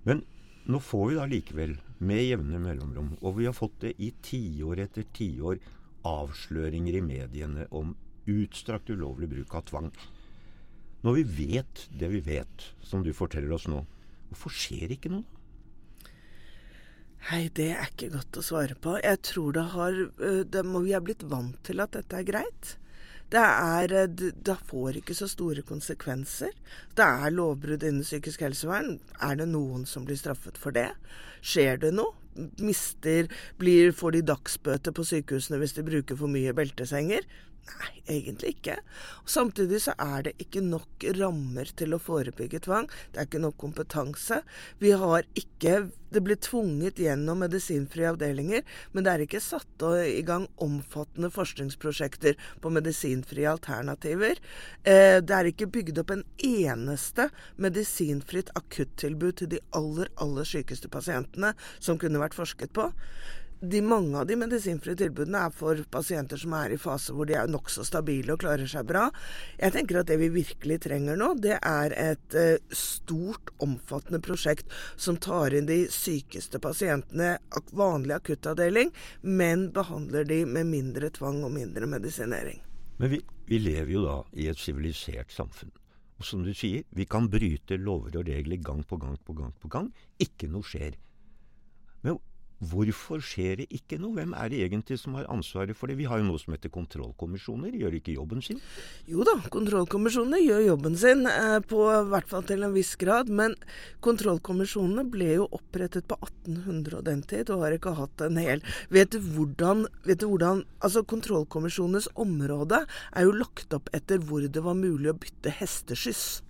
Men 0.07 0.23
nå 0.69 0.79
får 0.79 1.09
vi 1.09 1.17
da 1.17 1.27
likevel, 1.27 1.77
med 2.03 2.23
jevne 2.23 2.59
mellomrom, 2.63 3.13
og 3.21 3.37
vi 3.39 3.47
har 3.47 3.55
fått 3.55 3.79
det 3.83 3.93
i 4.03 4.11
tiår 4.23 4.83
etter 4.85 5.07
tiår, 5.15 5.59
avsløringer 6.07 6.97
i 6.99 7.03
mediene 7.03 7.67
om 7.71 7.93
utstrakt 8.27 8.91
ulovlig 8.91 9.29
bruk 9.31 9.55
av 9.55 9.67
tvang. 9.69 9.91
Når 11.03 11.19
vi 11.19 11.23
vet 11.37 11.85
det 11.99 12.09
vi 12.11 12.19
vet, 12.23 12.67
som 12.83 13.03
du 13.03 13.11
forteller 13.15 13.51
oss 13.55 13.67
nå, 13.71 13.81
hvorfor 14.31 14.55
skjer 14.55 14.95
ikke 14.95 15.11
noe? 15.11 15.23
Hei, 17.29 17.47
det 17.55 17.69
er 17.71 17.87
ikke 17.87 18.11
godt 18.17 18.39
å 18.39 18.43
svare 18.43 18.75
på. 18.75 18.97
Jeg 18.99 19.21
tror 19.23 19.55
det 19.55 19.63
har 19.71 19.99
det 20.43 20.63
må, 20.67 20.81
Vi 20.83 20.91
er 20.91 21.03
blitt 21.03 21.23
vant 21.23 21.55
til 21.63 21.79
at 21.79 21.95
dette 21.95 22.19
er 22.19 22.27
greit. 22.27 22.73
Det 23.33 23.41
er 23.41 23.93
eh, 23.97 24.07
Det 24.45 24.57
får 24.69 24.99
ikke 24.99 25.15
så 25.17 25.27
store 25.31 25.63
konsekvenser. 25.65 26.53
Det 26.95 27.05
er 27.05 27.33
lovbrudd 27.33 27.83
innen 27.83 28.05
psykisk 28.05 28.43
helsevern. 28.45 28.99
Er 29.21 29.39
det 29.39 29.49
noen 29.49 29.87
som 29.89 30.05
blir 30.05 30.19
straffet 30.19 30.59
for 30.61 30.75
det? 30.75 30.91
Skjer 31.41 31.81
det 31.81 31.93
noe? 31.97 32.13
Mister 32.61 33.27
blir, 33.61 33.91
Får 33.93 34.15
de 34.15 34.21
dagsbøter 34.25 34.93
på 34.93 35.05
sykehusene 35.05 35.59
hvis 35.61 35.75
de 35.77 35.85
bruker 35.85 36.17
for 36.17 36.29
mye 36.29 36.53
beltesenger? 36.57 37.25
Nei, 37.63 38.01
egentlig 38.17 38.57
ikke. 38.57 38.75
Samtidig 39.29 39.79
så 39.85 39.93
er 40.01 40.25
det 40.27 40.33
ikke 40.41 40.61
nok 40.65 41.05
rammer 41.15 41.69
til 41.79 41.95
å 41.95 41.99
forebygge 42.01 42.59
tvang. 42.65 42.89
Det 43.13 43.21
er 43.21 43.27
ikke 43.29 43.41
nok 43.43 43.55
kompetanse. 43.61 44.41
Vi 44.83 44.91
har 44.91 45.27
ikke 45.39 45.89
Det 46.13 46.21
blir 46.21 46.37
tvunget 46.37 46.99
gjennom 47.01 47.39
medisinfrie 47.41 48.05
avdelinger, 48.05 48.61
men 48.93 49.01
det 49.01 49.09
er 49.09 49.21
ikke 49.23 49.39
satt 49.41 49.81
i 50.05 50.21
gang 50.21 50.43
omfattende 50.61 51.31
forskningsprosjekter 51.33 52.37
på 52.61 52.69
medisinfrie 52.69 53.47
alternativer. 53.49 54.37
Eh, 54.85 55.17
det 55.25 55.33
er 55.33 55.49
ikke 55.49 55.71
bygd 55.73 56.03
opp 56.03 56.13
en 56.13 56.21
eneste 56.37 57.31
medisinfritt 57.57 58.53
akuttilbud 58.53 59.39
til 59.41 59.55
de 59.55 59.63
aller, 59.73 60.13
aller 60.21 60.45
sykeste 60.45 60.85
pasientene 60.93 61.55
som 61.79 61.97
kunne 61.97 62.21
vært 62.21 62.37
forsket 62.37 62.77
på 62.77 62.91
de 63.63 63.79
mange 63.81 64.17
av 64.19 64.27
de 64.27 64.35
medisinfrie 64.35 64.97
tilbudene 64.99 65.45
er 65.47 65.53
for 65.55 65.79
pasienter 65.91 66.39
som 66.39 66.55
er 66.57 66.73
i 66.75 66.79
fase 66.81 67.13
hvor 67.15 67.27
de 67.29 67.37
er 67.39 67.51
nokså 67.51 67.85
stabile 67.87 68.35
og 68.35 68.41
klarer 68.43 68.67
seg 68.69 68.87
bra. 68.89 69.05
Jeg 69.59 69.75
tenker 69.75 70.01
at 70.01 70.09
det 70.11 70.17
vi 70.19 70.27
virkelig 70.33 70.81
trenger 70.83 71.19
nå, 71.19 71.29
det 71.39 71.55
er 71.59 71.95
et 71.95 72.35
uh, 72.35 72.75
stort, 72.75 73.53
omfattende 73.63 74.19
prosjekt 74.23 74.67
som 74.99 75.19
tar 75.21 75.55
inn 75.55 75.69
de 75.69 75.85
sykeste 75.91 76.59
pasientene, 76.63 77.37
vanlig 77.71 78.17
akuttavdeling, 78.17 78.91
men 79.21 79.69
behandler 79.75 80.27
de 80.27 80.43
med 80.49 80.67
mindre 80.67 81.13
tvang 81.15 81.43
og 81.47 81.55
mindre 81.55 81.87
medisinering. 81.87 82.59
Men 82.99 83.15
vi, 83.15 83.21
vi 83.47 83.61
lever 83.63 83.95
jo 83.95 84.03
da 84.03 84.17
i 84.35 84.49
et 84.51 84.59
sivilisert 84.59 85.31
samfunn. 85.33 85.71
Og 86.19 86.27
som 86.27 86.43
du 86.45 86.51
sier, 86.55 86.83
vi 86.93 87.07
kan 87.09 87.31
bryte 87.31 87.79
lover 87.79 88.19
og 88.19 88.27
regler 88.27 88.59
gang 88.61 88.83
på 88.87 88.99
gang 89.01 89.15
på 89.23 89.33
gang 89.39 89.55
på 89.59 89.71
gang. 89.71 89.89
Ikke 90.21 90.51
noe 90.51 90.67
skjer. 90.67 90.99
Men 92.03 92.19
Hvorfor 92.71 93.21
skjer 93.23 93.61
det 93.61 93.67
ikke 93.73 93.99
noe? 94.01 94.15
Hvem 94.17 94.33
er 94.37 94.51
det 94.51 94.61
egentlig 94.65 94.99
som 95.01 95.17
har 95.17 95.27
ansvaret 95.31 95.77
for 95.77 95.89
det? 95.89 95.97
Vi 95.99 96.07
har 96.09 96.21
jo 96.21 96.27
noe 96.27 96.41
som 96.41 96.55
heter 96.55 96.71
kontrollkommisjoner. 96.73 97.73
Gjør 97.79 97.97
ikke 97.99 98.15
jobben 98.15 98.43
sin? 98.45 98.61
Jo 99.09 99.25
da, 99.27 99.35
kontrollkommisjonene 99.53 100.41
gjør 100.43 100.63
jobben 100.67 100.97
sin, 100.99 101.25
eh, 101.27 101.59
på 101.59 101.81
hvert 102.11 102.29
fall 102.29 102.45
til 102.47 102.63
en 102.63 102.75
viss 102.75 102.95
grad. 102.99 103.29
Men 103.29 103.55
kontrollkommisjonene 104.05 105.05
ble 105.11 105.33
jo 105.39 105.49
opprettet 105.51 106.07
på 106.07 106.19
1800 106.21 106.99
og 106.99 107.05
den 107.09 107.23
tid, 107.23 107.49
og 107.49 107.65
har 107.65 107.77
ikke 107.77 107.97
hatt 107.97 108.21
en 108.25 108.39
hel 108.41 108.63
Vet 108.93 109.13
du 109.13 109.19
hvordan, 109.19 109.87
vet 110.05 110.21
du 110.21 110.27
hvordan 110.29 110.63
Altså, 110.83 111.03
kontrollkommisjonenes 111.07 112.09
område 112.19 112.83
er 113.15 113.27
jo 113.27 113.35
lagt 113.35 113.73
opp 113.75 113.89
etter 113.95 114.19
hvor 114.19 114.43
det 114.43 114.63
var 114.63 114.75
mulig 114.77 115.13
å 115.13 115.17
bytte 115.17 115.53
hesteskyss. 115.59 116.41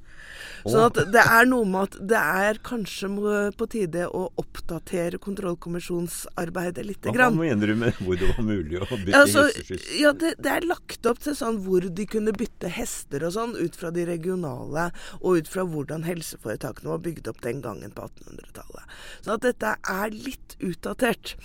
Sånn 0.64 0.86
at 0.88 1.00
det 1.14 1.24
er 1.24 1.48
noe 1.50 1.68
med 1.68 1.90
at 1.90 1.98
det 2.14 2.20
er 2.20 2.60
kanskje 2.66 3.10
på 3.58 3.68
tide 3.72 4.08
å 4.08 4.26
oppdatere 4.40 5.20
kontrollkommisjonsarbeidet 5.24 6.86
litt. 6.88 7.10
Hva 7.14 7.30
mener 7.34 7.74
du 7.74 7.76
med 7.80 8.00
hvor 8.00 8.20
det 8.20 8.30
var 8.32 8.46
mulig 8.48 8.80
å 8.80 8.88
bytte 8.92 9.20
altså, 9.20 9.46
hesteskyss? 9.50 9.88
Ja, 10.00 10.14
det, 10.16 10.36
det, 10.44 10.52
er 10.54 10.68
lagt 10.70 11.10
opp 11.10 11.22
til 11.24 11.38
sånn 11.38 11.60
hvor 11.66 11.86
de 11.86 12.08
kunne 12.10 12.34
bytte 12.36 12.72
hester 12.72 13.26
og 13.28 13.36
sånn, 13.36 13.56
ut 13.60 13.78
fra 13.80 13.92
de 13.94 14.06
regionale, 14.08 14.90
og 15.22 15.44
ut 15.44 15.52
fra 15.52 15.66
hvordan 15.68 16.08
helseforetakene 16.08 16.94
var 16.94 17.04
bygd 17.04 17.30
opp 17.32 17.44
den 17.44 17.62
gangen 17.64 17.94
på 17.96 18.08
1800-tallet. 18.08 18.98
Så 19.22 19.36
at 19.38 19.46
dette 19.46 19.76
er 19.94 20.16
litt 20.16 20.58
utdatert. 20.64 21.36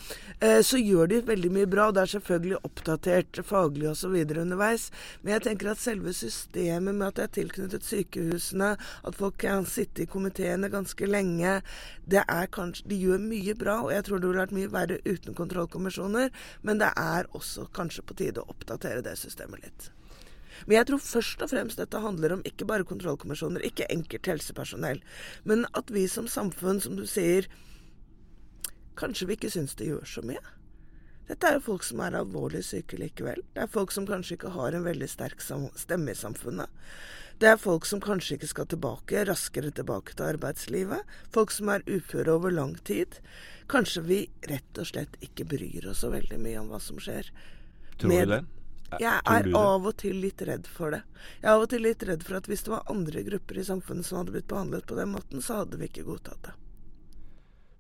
Eh, 0.40 0.60
så 0.62 0.80
gjør 0.80 1.10
de 1.10 1.20
veldig 1.26 1.52
mye 1.54 1.70
bra, 1.70 1.88
og 1.88 1.98
det 1.98 2.04
er 2.04 2.14
selvfølgelig 2.14 2.60
oppdatert 2.62 3.42
faglig 3.46 3.90
osv. 3.90 4.14
underveis, 4.28 4.88
men 5.22 5.36
jeg 5.36 5.46
tenker 5.48 5.72
at 5.72 5.82
selve 5.82 6.14
systemet 6.16 6.94
med 6.94 7.08
at 7.10 7.18
det 7.18 7.26
er 7.26 7.34
tilknyttet 7.40 7.86
sykehusene, 7.88 8.74
at 8.78 9.18
folk 9.18 9.38
kan 9.42 9.66
sitte 9.68 10.04
i 10.04 10.08
komiteene 10.10 10.70
ganske 10.72 11.08
lenge. 11.08 11.58
Det 12.06 12.24
er 12.24 12.50
kanskje, 12.54 12.88
De 12.88 12.98
gjør 12.98 13.22
mye 13.22 13.54
bra, 13.58 13.80
og 13.84 13.92
jeg 13.92 14.06
tror 14.06 14.20
det 14.20 14.30
ville 14.30 14.44
vært 14.44 14.56
mye 14.56 14.72
verre 14.72 14.98
uten 15.04 15.36
kontrollkommisjoner. 15.38 16.32
Men 16.62 16.82
det 16.82 16.90
er 16.96 17.30
også 17.36 17.68
kanskje 17.74 18.04
på 18.06 18.18
tide 18.18 18.42
å 18.42 18.50
oppdatere 18.52 19.04
det 19.04 19.16
systemet 19.20 19.64
litt. 19.64 19.90
Men 20.66 20.80
jeg 20.80 20.88
tror 20.90 21.02
først 21.02 21.42
og 21.44 21.50
fremst 21.52 21.78
dette 21.78 22.02
handler 22.02 22.34
om 22.34 22.44
ikke 22.48 22.66
bare 22.66 22.86
kontrollkommisjoner, 22.88 23.62
ikke 23.62 23.86
enkelt 23.92 24.26
helsepersonell, 24.26 25.02
men 25.46 25.66
at 25.78 25.92
vi 25.94 26.08
som 26.10 26.26
samfunn, 26.26 26.80
som 26.82 26.96
du 26.98 27.04
sier, 27.06 27.46
kanskje 28.98 29.28
vi 29.28 29.38
ikke 29.38 29.52
syns 29.54 29.76
det 29.78 29.92
gjør 29.92 30.08
så 30.08 30.24
mye. 30.26 30.42
Dette 31.28 31.44
er 31.44 31.58
jo 31.58 31.66
folk 31.66 31.84
som 31.84 32.00
er 32.00 32.16
alvorlig 32.16 32.62
syke 32.64 32.96
likevel. 32.96 33.42
Det 33.52 33.60
er 33.60 33.70
folk 33.70 33.92
som 33.92 34.06
kanskje 34.08 34.38
ikke 34.38 34.54
har 34.54 34.72
en 34.72 34.86
veldig 34.86 35.08
sterk 35.12 35.44
stemme 35.44 36.14
i 36.14 36.16
samfunnet. 36.16 36.72
Det 37.38 37.46
er 37.46 37.60
folk 37.60 37.86
som 37.86 38.00
kanskje 38.02 38.34
ikke 38.34 38.50
skal 38.50 38.66
tilbake, 38.66 39.22
raskere 39.28 39.70
tilbake 39.70 40.16
til 40.18 40.26
arbeidslivet. 40.26 41.18
Folk 41.34 41.52
som 41.54 41.70
er 41.70 41.84
uføre 41.86 42.34
over 42.34 42.50
lang 42.50 42.74
tid. 42.82 43.20
Kanskje 43.70 44.02
vi 44.08 44.18
rett 44.50 44.80
og 44.80 44.88
slett 44.90 45.14
ikke 45.22 45.46
bryr 45.46 45.86
oss 45.92 46.02
så 46.02 46.10
veldig 46.10 46.38
mye 46.42 46.58
om 46.58 46.72
hva 46.72 46.80
som 46.82 46.98
skjer. 46.98 47.30
Tror 47.98 48.10
Med, 48.10 48.26
du 48.26 48.34
det? 48.34 48.44
Jeg 49.04 49.20
er 49.20 49.50
av 49.54 49.86
og 49.86 49.94
til 50.00 50.18
litt 50.18 50.42
redd 50.48 50.66
for 50.66 50.96
det. 50.96 51.02
Jeg 51.42 51.46
er 51.46 51.54
av 51.54 51.66
og 51.66 51.70
til 51.70 51.84
litt 51.84 52.02
redd 52.08 52.24
for 52.26 52.40
at 52.40 52.48
hvis 52.50 52.64
det 52.66 52.72
var 52.72 52.90
andre 52.90 53.22
grupper 53.26 53.60
i 53.60 53.66
samfunnet 53.68 54.08
som 54.08 54.18
hadde 54.22 54.34
blitt 54.34 54.48
behandlet 54.50 54.88
på 54.88 54.96
den 54.98 55.12
måten, 55.12 55.44
så 55.44 55.60
hadde 55.60 55.78
vi 55.78 55.90
ikke 55.90 56.06
godtatt 56.08 56.48
det. 56.48 56.54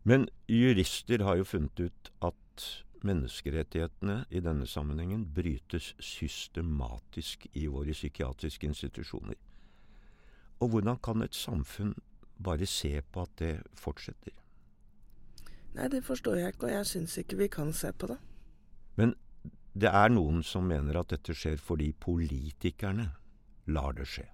Men 0.08 0.28
jurister 0.46 1.24
har 1.26 1.40
jo 1.40 1.48
funnet 1.48 1.80
ut 1.80 2.12
at 2.28 2.68
menneskerettighetene 3.08 4.20
i 4.30 4.42
denne 4.44 4.66
sammenhengen 4.68 5.26
brytes 5.34 5.92
systematisk 6.02 7.48
i 7.58 7.66
våre 7.70 7.96
psykiatriske 7.96 8.68
institusjoner. 8.70 9.38
Og 10.60 10.72
hvordan 10.72 10.98
kan 11.02 11.22
et 11.22 11.34
samfunn 11.34 11.94
bare 12.42 12.66
se 12.66 13.00
på 13.02 13.22
at 13.22 13.38
det 13.38 13.54
fortsetter? 13.78 14.34
Nei, 15.76 15.86
det 15.92 16.02
forstår 16.04 16.40
jeg 16.40 16.54
ikke, 16.54 16.66
og 16.66 16.72
jeg 16.72 16.86
syns 16.86 17.18
ikke 17.20 17.38
vi 17.38 17.48
kan 17.52 17.72
se 17.72 17.92
på 17.92 18.08
det. 18.10 18.18
Men 18.98 19.14
det 19.78 19.90
er 19.94 20.10
noen 20.10 20.42
som 20.42 20.66
mener 20.66 20.98
at 20.98 21.12
dette 21.12 21.34
skjer 21.36 21.58
fordi 21.62 21.92
politikerne 21.92 23.10
lar 23.70 23.94
det 23.94 24.08
skje. 24.10 24.26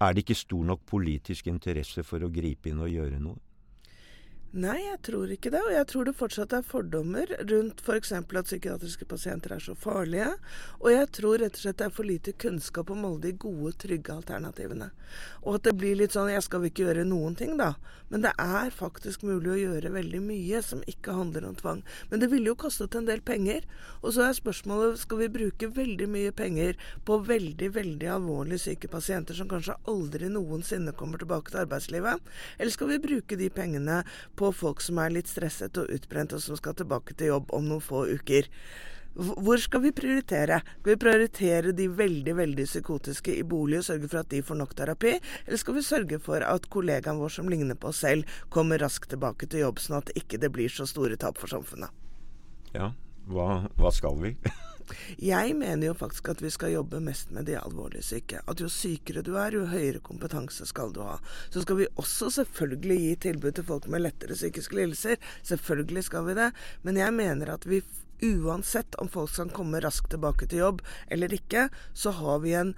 Er 0.00 0.14
det 0.14 0.22
ikke 0.24 0.38
stor 0.38 0.64
nok 0.64 0.84
politisk 0.88 1.50
interesse 1.50 2.04
for 2.06 2.22
å 2.22 2.30
gripe 2.32 2.70
inn 2.70 2.80
og 2.80 2.92
gjøre 2.92 3.18
noe? 3.20 3.40
Nei, 4.50 4.80
jeg 4.82 4.98
tror 5.06 5.30
ikke 5.30 5.52
det. 5.54 5.60
Og 5.62 5.70
jeg 5.70 5.86
tror 5.86 6.08
det 6.08 6.16
fortsatt 6.18 6.54
er 6.56 6.64
fordommer 6.66 7.30
rundt 7.52 7.82
f.eks. 7.84 8.10
For 8.10 8.38
at 8.40 8.48
psykiatriske 8.48 9.06
pasienter 9.06 9.52
er 9.54 9.62
så 9.62 9.76
farlige. 9.78 10.32
Og 10.80 10.88
jeg 10.90 11.06
tror 11.14 11.38
rett 11.38 11.54
og 11.54 11.62
slett 11.62 11.78
det 11.78 11.86
er 11.86 11.94
for 11.94 12.08
lite 12.08 12.34
kunnskap 12.34 12.90
om 12.90 13.04
alle 13.06 13.22
de 13.28 13.32
gode, 13.38 13.76
trygge 13.78 14.16
alternativene. 14.16 14.90
Og 15.44 15.60
at 15.60 15.68
det 15.68 15.76
blir 15.78 15.94
litt 15.98 16.14
sånn 16.14 16.32
Jeg 16.32 16.42
skal 16.46 16.62
vel 16.62 16.72
ikke 16.72 16.88
gjøre 16.88 17.06
noen 17.06 17.36
ting, 17.38 17.54
da. 17.62 17.76
Men 18.10 18.24
det 18.24 18.32
er 18.42 18.74
faktisk 18.74 19.22
mulig 19.22 19.52
å 19.52 19.60
gjøre 19.60 19.92
veldig 19.94 20.20
mye 20.24 20.62
som 20.66 20.82
ikke 20.90 21.14
handler 21.14 21.46
om 21.46 21.54
tvang. 21.54 21.84
Men 22.10 22.22
det 22.22 22.32
ville 22.32 22.50
jo 22.50 22.58
kostet 22.58 22.96
en 22.98 23.06
del 23.06 23.22
penger. 23.22 23.62
Og 24.02 24.16
så 24.16 24.26
er 24.26 24.34
spørsmålet 24.34 24.98
skal 24.98 25.22
vi 25.22 25.30
bruke 25.30 25.70
veldig 25.78 26.10
mye 26.10 26.34
penger 26.34 26.74
på 27.06 27.20
veldig, 27.30 27.70
veldig 27.78 28.10
alvorlig 28.16 28.58
syke 28.64 28.90
pasienter 28.90 29.38
som 29.38 29.50
kanskje 29.50 29.78
aldri 29.90 30.26
noensinne 30.32 30.96
kommer 30.98 31.22
tilbake 31.22 31.54
til 31.54 31.62
arbeidslivet? 31.62 32.34
Eller 32.58 32.74
skal 32.74 32.90
vi 32.90 33.02
bruke 33.06 33.38
de 33.38 33.46
pengene 33.54 34.02
på 34.40 34.52
folk 34.56 34.80
som 34.84 35.00
er 35.02 35.12
litt 35.14 35.28
stresset 35.30 35.76
og 35.80 35.90
utbrent, 35.92 36.32
og 36.36 36.42
som 36.44 36.56
skal 36.58 36.76
tilbake 36.78 37.16
til 37.16 37.34
jobb 37.34 37.52
om 37.56 37.68
noen 37.68 37.84
få 37.84 38.06
uker. 38.08 38.48
Hvor 39.14 39.58
skal 39.58 39.82
vi 39.82 39.90
prioritere? 39.92 40.60
Skal 40.62 40.92
vi 40.92 41.00
prioritere 41.02 41.72
de 41.76 41.88
veldig 41.98 42.34
veldig 42.38 42.66
psykotiske 42.68 43.34
i 43.34 43.42
bolig 43.42 43.80
og 43.80 43.88
sørge 43.88 44.08
for 44.08 44.22
at 44.22 44.30
de 44.30 44.42
får 44.46 44.60
nok 44.60 44.76
terapi, 44.78 45.16
eller 45.46 45.60
skal 45.60 45.76
vi 45.76 45.84
sørge 45.84 46.20
for 46.22 46.46
at 46.46 46.70
kollegaen 46.70 47.18
vår 47.20 47.34
som 47.40 47.50
ligner 47.50 47.76
på 47.76 47.90
oss 47.90 48.04
selv, 48.06 48.38
kommer 48.54 48.80
raskt 48.80 49.10
tilbake 49.10 49.50
til 49.50 49.66
jobb, 49.66 49.82
sånn 49.82 49.98
at 49.98 50.14
ikke 50.16 50.40
det 50.40 50.52
blir 50.54 50.70
så 50.72 50.86
store 50.88 51.18
tap 51.20 51.42
for 51.42 51.50
samfunnet? 51.50 51.90
Ja, 52.76 52.92
hva, 53.26 53.64
hva 53.76 53.92
skal 53.94 54.20
vi? 54.22 54.36
Jeg 55.20 55.54
mener 55.58 55.90
jo 55.90 55.96
faktisk 55.98 56.32
at 56.32 56.42
vi 56.42 56.50
skal 56.52 56.74
jobbe 56.74 57.00
mest 57.04 57.32
med 57.34 57.48
de 57.48 57.56
alvorlig 57.60 58.02
syke. 58.06 58.42
At 58.50 58.60
jo 58.62 58.68
sykere 58.72 59.24
du 59.26 59.34
er, 59.40 59.56
jo 59.56 59.68
høyere 59.70 60.02
kompetanse 60.04 60.66
skal 60.68 60.94
du 60.96 61.02
ha. 61.06 61.18
Så 61.50 61.64
skal 61.64 61.80
vi 61.80 61.88
også 62.00 62.30
selvfølgelig 62.40 63.00
gi 63.04 63.16
tilbud 63.28 63.56
til 63.56 63.66
folk 63.68 63.88
med 63.90 64.04
lettere 64.04 64.38
psykiske 64.38 64.78
lidelser. 64.78 65.18
Selvfølgelig 65.42 66.06
skal 66.08 66.28
vi 66.28 66.38
det. 66.38 66.50
Men 66.82 67.00
jeg 67.00 67.16
mener 67.16 67.54
at 67.54 67.66
vi 67.68 67.82
uansett 68.20 68.94
om 69.00 69.08
folk 69.08 69.32
skal 69.32 69.52
komme 69.54 69.80
raskt 69.80 70.10
tilbake 70.12 70.48
til 70.48 70.64
jobb 70.64 70.82
eller 71.08 71.32
ikke, 71.32 71.68
så 71.96 72.12
har 72.18 72.42
vi 72.44 72.52
en 72.58 72.74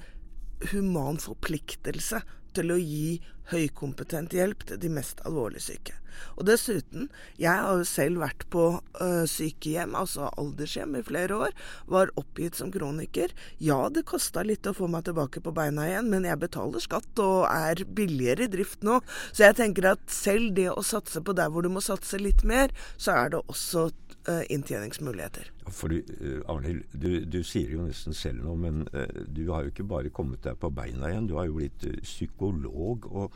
human 0.71 1.19
forpliktelse 1.19 2.23
til 2.55 2.71
å 2.71 2.79
gi 2.79 3.17
høykompetent 3.51 4.37
hjelp 4.37 4.69
til 4.69 4.81
de 4.83 4.93
mest 4.93 5.25
alvorlig 5.27 5.65
syke. 5.65 5.97
Og 6.37 6.47
dessuten, 6.49 7.09
jeg 7.41 7.53
har 7.53 7.79
jo 7.79 7.87
selv 7.89 8.23
vært 8.23 8.47
på 8.53 8.65
ø, 8.77 9.09
sykehjem, 9.29 9.95
altså 9.99 10.29
aldershjem, 10.41 10.97
i 10.99 11.05
flere 11.07 11.39
år. 11.49 11.57
Var 11.91 12.13
oppgitt 12.21 12.59
som 12.59 12.73
kroniker. 12.75 13.33
Ja, 13.63 13.81
det 13.93 14.05
kosta 14.09 14.45
litt 14.47 14.69
å 14.69 14.75
få 14.77 14.89
meg 14.93 15.07
tilbake 15.09 15.43
på 15.45 15.55
beina 15.57 15.89
igjen, 15.89 16.11
men 16.13 16.29
jeg 16.29 16.41
betaler 16.43 16.85
skatt 16.85 17.23
og 17.23 17.47
er 17.49 17.85
billigere 17.87 18.47
i 18.47 18.53
drift 18.53 18.85
nå. 18.87 19.01
Så 19.33 19.47
jeg 19.49 19.59
tenker 19.61 19.93
at 19.95 20.05
selv 20.13 20.55
det 20.59 20.69
å 20.73 20.85
satse 20.87 21.25
på 21.25 21.37
der 21.37 21.53
hvor 21.53 21.65
du 21.65 21.73
må 21.73 21.85
satse 21.85 22.21
litt 22.21 22.45
mer, 22.49 22.73
så 22.97 23.17
er 23.17 23.35
det 23.35 23.45
også 23.49 23.89
uh, 24.29 24.43
inntjeningsmuligheter. 24.53 25.49
For 25.69 25.93
du, 25.93 26.03
uh, 26.21 26.41
Arnhild, 26.51 26.85
du, 26.93 27.25
du, 27.25 27.41
sier 27.47 27.73
jo 27.75 27.87
nesten 27.87 28.17
selv 28.17 28.45
noe, 28.45 28.59
men 28.59 28.85
uh, 28.93 29.07
du 29.27 29.45
har 29.53 29.65
jo 29.65 29.73
ikke 29.73 29.89
bare 29.89 30.13
kommet 30.15 30.45
deg 30.47 30.59
på 30.61 30.71
beina 30.75 31.11
igjen. 31.11 31.29
Du 31.31 31.37
har 31.39 31.49
jo 31.49 31.59
blitt 31.61 31.87
psykolog. 32.03 33.09
og 33.11 33.35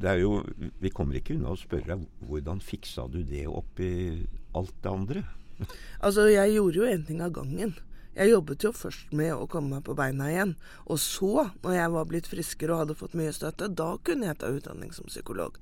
det 0.00 0.08
er 0.08 0.22
jo, 0.22 0.40
Vi 0.80 0.92
kommer 0.94 1.18
ikke 1.18 1.36
unna 1.36 1.52
å 1.52 1.60
spørre 1.60 1.94
deg 1.94 2.26
hvordan 2.28 2.62
fiksa 2.64 3.06
du 3.12 3.20
det 3.26 3.46
oppi 3.50 3.90
alt 4.56 4.74
det 4.82 4.90
andre? 4.90 5.24
altså, 6.04 6.26
jeg 6.30 6.56
gjorde 6.56 6.80
jo 6.80 6.88
en 6.88 7.06
ting 7.06 7.20
av 7.24 7.34
gangen. 7.36 7.76
Jeg 8.16 8.32
jobbet 8.32 8.64
jo 8.64 8.72
først 8.74 9.12
med 9.14 9.30
å 9.36 9.46
komme 9.50 9.76
meg 9.76 9.84
på 9.86 9.94
beina 9.98 10.30
igjen. 10.32 10.56
Og 10.90 10.98
så, 11.02 11.50
når 11.62 11.76
jeg 11.76 11.92
var 11.94 12.08
blitt 12.10 12.30
friskere 12.30 12.74
og 12.74 12.82
hadde 12.84 12.96
fått 12.98 13.14
mye 13.18 13.34
støtte, 13.34 13.68
da 13.70 13.92
kunne 14.04 14.30
jeg 14.30 14.40
ta 14.40 14.50
utdanning 14.50 14.90
som 14.96 15.06
psykolog. 15.10 15.60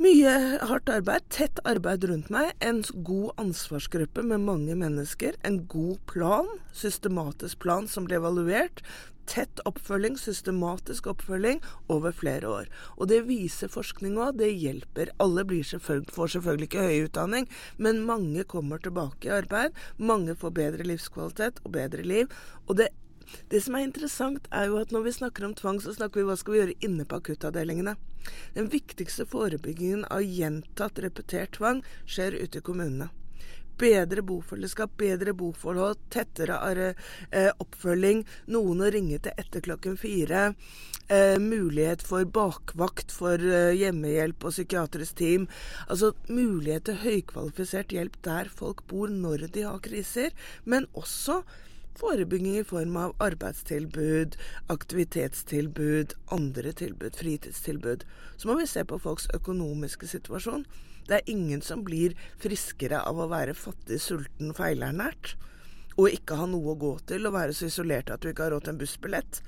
Mye 0.00 0.58
hardt 0.64 0.88
arbeid, 0.88 1.24
tett 1.28 1.58
arbeid 1.68 2.06
rundt 2.08 2.30
meg, 2.32 2.54
en 2.64 2.78
god 3.04 3.34
ansvarsgruppe 3.42 4.22
med 4.24 4.40
mange 4.40 4.72
mennesker, 4.78 5.36
en 5.44 5.58
god 5.68 5.98
plan, 6.08 6.48
systematisk 6.72 7.60
plan 7.60 7.84
som 7.90 8.06
ble 8.08 8.16
evaluert, 8.16 8.80
tett 9.28 9.60
oppfølging, 9.68 10.16
systematisk 10.16 11.10
oppfølging 11.12 11.60
over 11.92 12.16
flere 12.16 12.48
år. 12.48 12.70
Og 12.96 13.10
det 13.12 13.20
viser 13.28 13.68
forskning 13.72 14.16
òg, 14.16 14.40
det 14.40 14.48
hjelper. 14.56 15.12
Alle 15.20 15.44
selvfølgelig, 15.44 16.14
får 16.16 16.32
selvfølgelig 16.36 16.70
ikke 16.70 16.86
høy 16.88 17.04
utdanning, 17.10 17.48
men 17.76 18.00
mange 18.08 18.44
kommer 18.48 18.80
tilbake 18.80 19.28
i 19.28 19.36
arbeid. 19.42 19.76
Mange 19.98 20.34
får 20.34 20.56
bedre 20.56 20.88
livskvalitet 20.88 21.60
og 21.64 21.76
bedre 21.76 22.02
liv. 22.02 22.32
Og 22.66 22.80
det 22.80 22.88
det 23.48 23.62
som 23.64 23.76
er 23.78 23.86
interessant, 23.86 24.48
er 24.52 24.66
jo 24.68 24.80
at 24.80 24.90
når 24.92 25.04
vi 25.06 25.12
snakker 25.12 25.46
om 25.46 25.54
tvang, 25.56 25.78
så 25.80 25.94
snakker 25.94 26.20
vi 26.20 26.26
hva 26.26 26.36
skal 26.36 26.52
vi 26.52 26.58
gjøre 26.58 26.80
inne 26.84 27.06
på 27.08 27.20
akuttavdelingene. 27.22 27.94
Den 28.54 28.68
viktigste 28.72 29.26
forebyggingen 29.28 30.04
av 30.10 30.22
gjentatt, 30.22 31.00
repetert 31.02 31.56
tvang 31.58 31.82
skjer 32.06 32.36
ute 32.42 32.60
i 32.60 32.64
kommunene. 32.64 33.10
Bedre 33.80 34.22
bofellesskap, 34.22 34.92
bedre 35.00 35.32
boforhold, 35.34 35.98
tettere 36.12 36.58
eh, 36.92 37.48
oppfølging, 37.62 38.20
noen 38.52 38.84
å 38.84 38.90
ringe 38.92 39.18
til 39.24 39.34
etter 39.40 39.64
klokken 39.64 39.96
fire. 39.98 40.52
Eh, 41.08 41.38
mulighet 41.42 42.04
for 42.06 42.24
bakvakt 42.24 43.10
for 43.12 43.42
eh, 43.42 43.72
hjemmehjelp 43.80 44.44
og 44.46 44.54
psykiatrisk 44.54 45.18
team. 45.18 45.48
Altså 45.88 46.12
mulighet 46.28 46.86
til 46.90 47.00
høykvalifisert 47.02 47.92
hjelp 47.96 48.20
der 48.24 48.52
folk 48.52 48.84
bor 48.92 49.10
når 49.10 49.48
de 49.56 49.66
har 49.66 49.82
kriser, 49.82 50.30
men 50.64 50.86
også 50.92 51.42
Forebygging 52.00 52.56
i 52.56 52.64
form 52.64 52.96
av 52.96 53.12
arbeidstilbud, 53.20 54.36
aktivitetstilbud, 54.72 56.14
andre 56.32 56.72
tilbud, 56.72 57.16
fritidstilbud. 57.16 58.06
Så 58.36 58.48
må 58.48 58.56
vi 58.58 58.66
se 58.66 58.84
på 58.88 58.98
folks 59.02 59.28
økonomiske 59.36 60.08
situasjon. 60.08 60.64
Det 61.08 61.18
er 61.18 61.30
ingen 61.30 61.60
som 61.62 61.82
blir 61.84 62.14
friskere 62.40 63.02
av 63.04 63.20
å 63.20 63.28
være 63.28 63.56
fattig, 63.58 64.00
sulten, 64.00 64.54
feilernært. 64.56 65.34
Og 66.00 66.08
ikke 66.16 66.38
ha 66.40 66.46
noe 66.48 66.72
å 66.72 66.80
gå 66.80 66.94
til, 67.10 67.28
og 67.28 67.36
være 67.36 67.52
så 67.56 67.68
isolert 67.68 68.10
at 68.10 68.24
du 68.24 68.30
ikke 68.30 68.46
har 68.46 68.54
råd 68.56 68.64
til 68.64 68.74
en 68.74 68.80
bussbillett. 68.80 69.42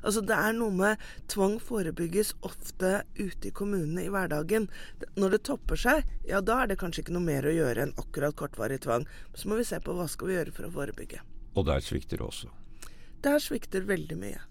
Altså 0.00 0.22
Det 0.24 0.40
er 0.40 0.56
noe 0.56 0.72
med 0.72 1.06
Tvang 1.28 1.58
forebygges 1.60 2.32
ofte 2.46 3.02
ute 3.18 3.50
i 3.50 3.54
kommunene 3.54 4.06
i 4.06 4.10
hverdagen. 4.12 4.70
Når 5.20 5.36
det 5.36 5.44
topper 5.50 5.84
seg, 5.84 6.08
ja 6.24 6.40
da 6.40 6.62
er 6.62 6.72
det 6.72 6.80
kanskje 6.80 7.04
ikke 7.04 7.18
noe 7.18 7.28
mer 7.28 7.44
å 7.44 7.54
gjøre 7.54 7.84
enn 7.84 7.96
akkurat 8.00 8.38
kortvarig 8.38 8.80
tvang. 8.88 9.04
Så 9.36 9.50
må 9.50 9.60
vi 9.60 9.68
se 9.68 9.82
på 9.82 9.96
hva 9.96 10.08
skal 10.08 10.32
vi 10.32 10.38
gjøre 10.40 10.56
for 10.56 10.70
å 10.70 10.76
forebygge. 10.80 11.20
Og 11.56 11.64
der 11.66 11.80
svikter 11.80 12.20
det 12.20 12.26
også. 12.26 12.52
Der 13.24 13.38
svikter 13.40 13.80
veldig 13.88 14.18
mye. 14.20 14.42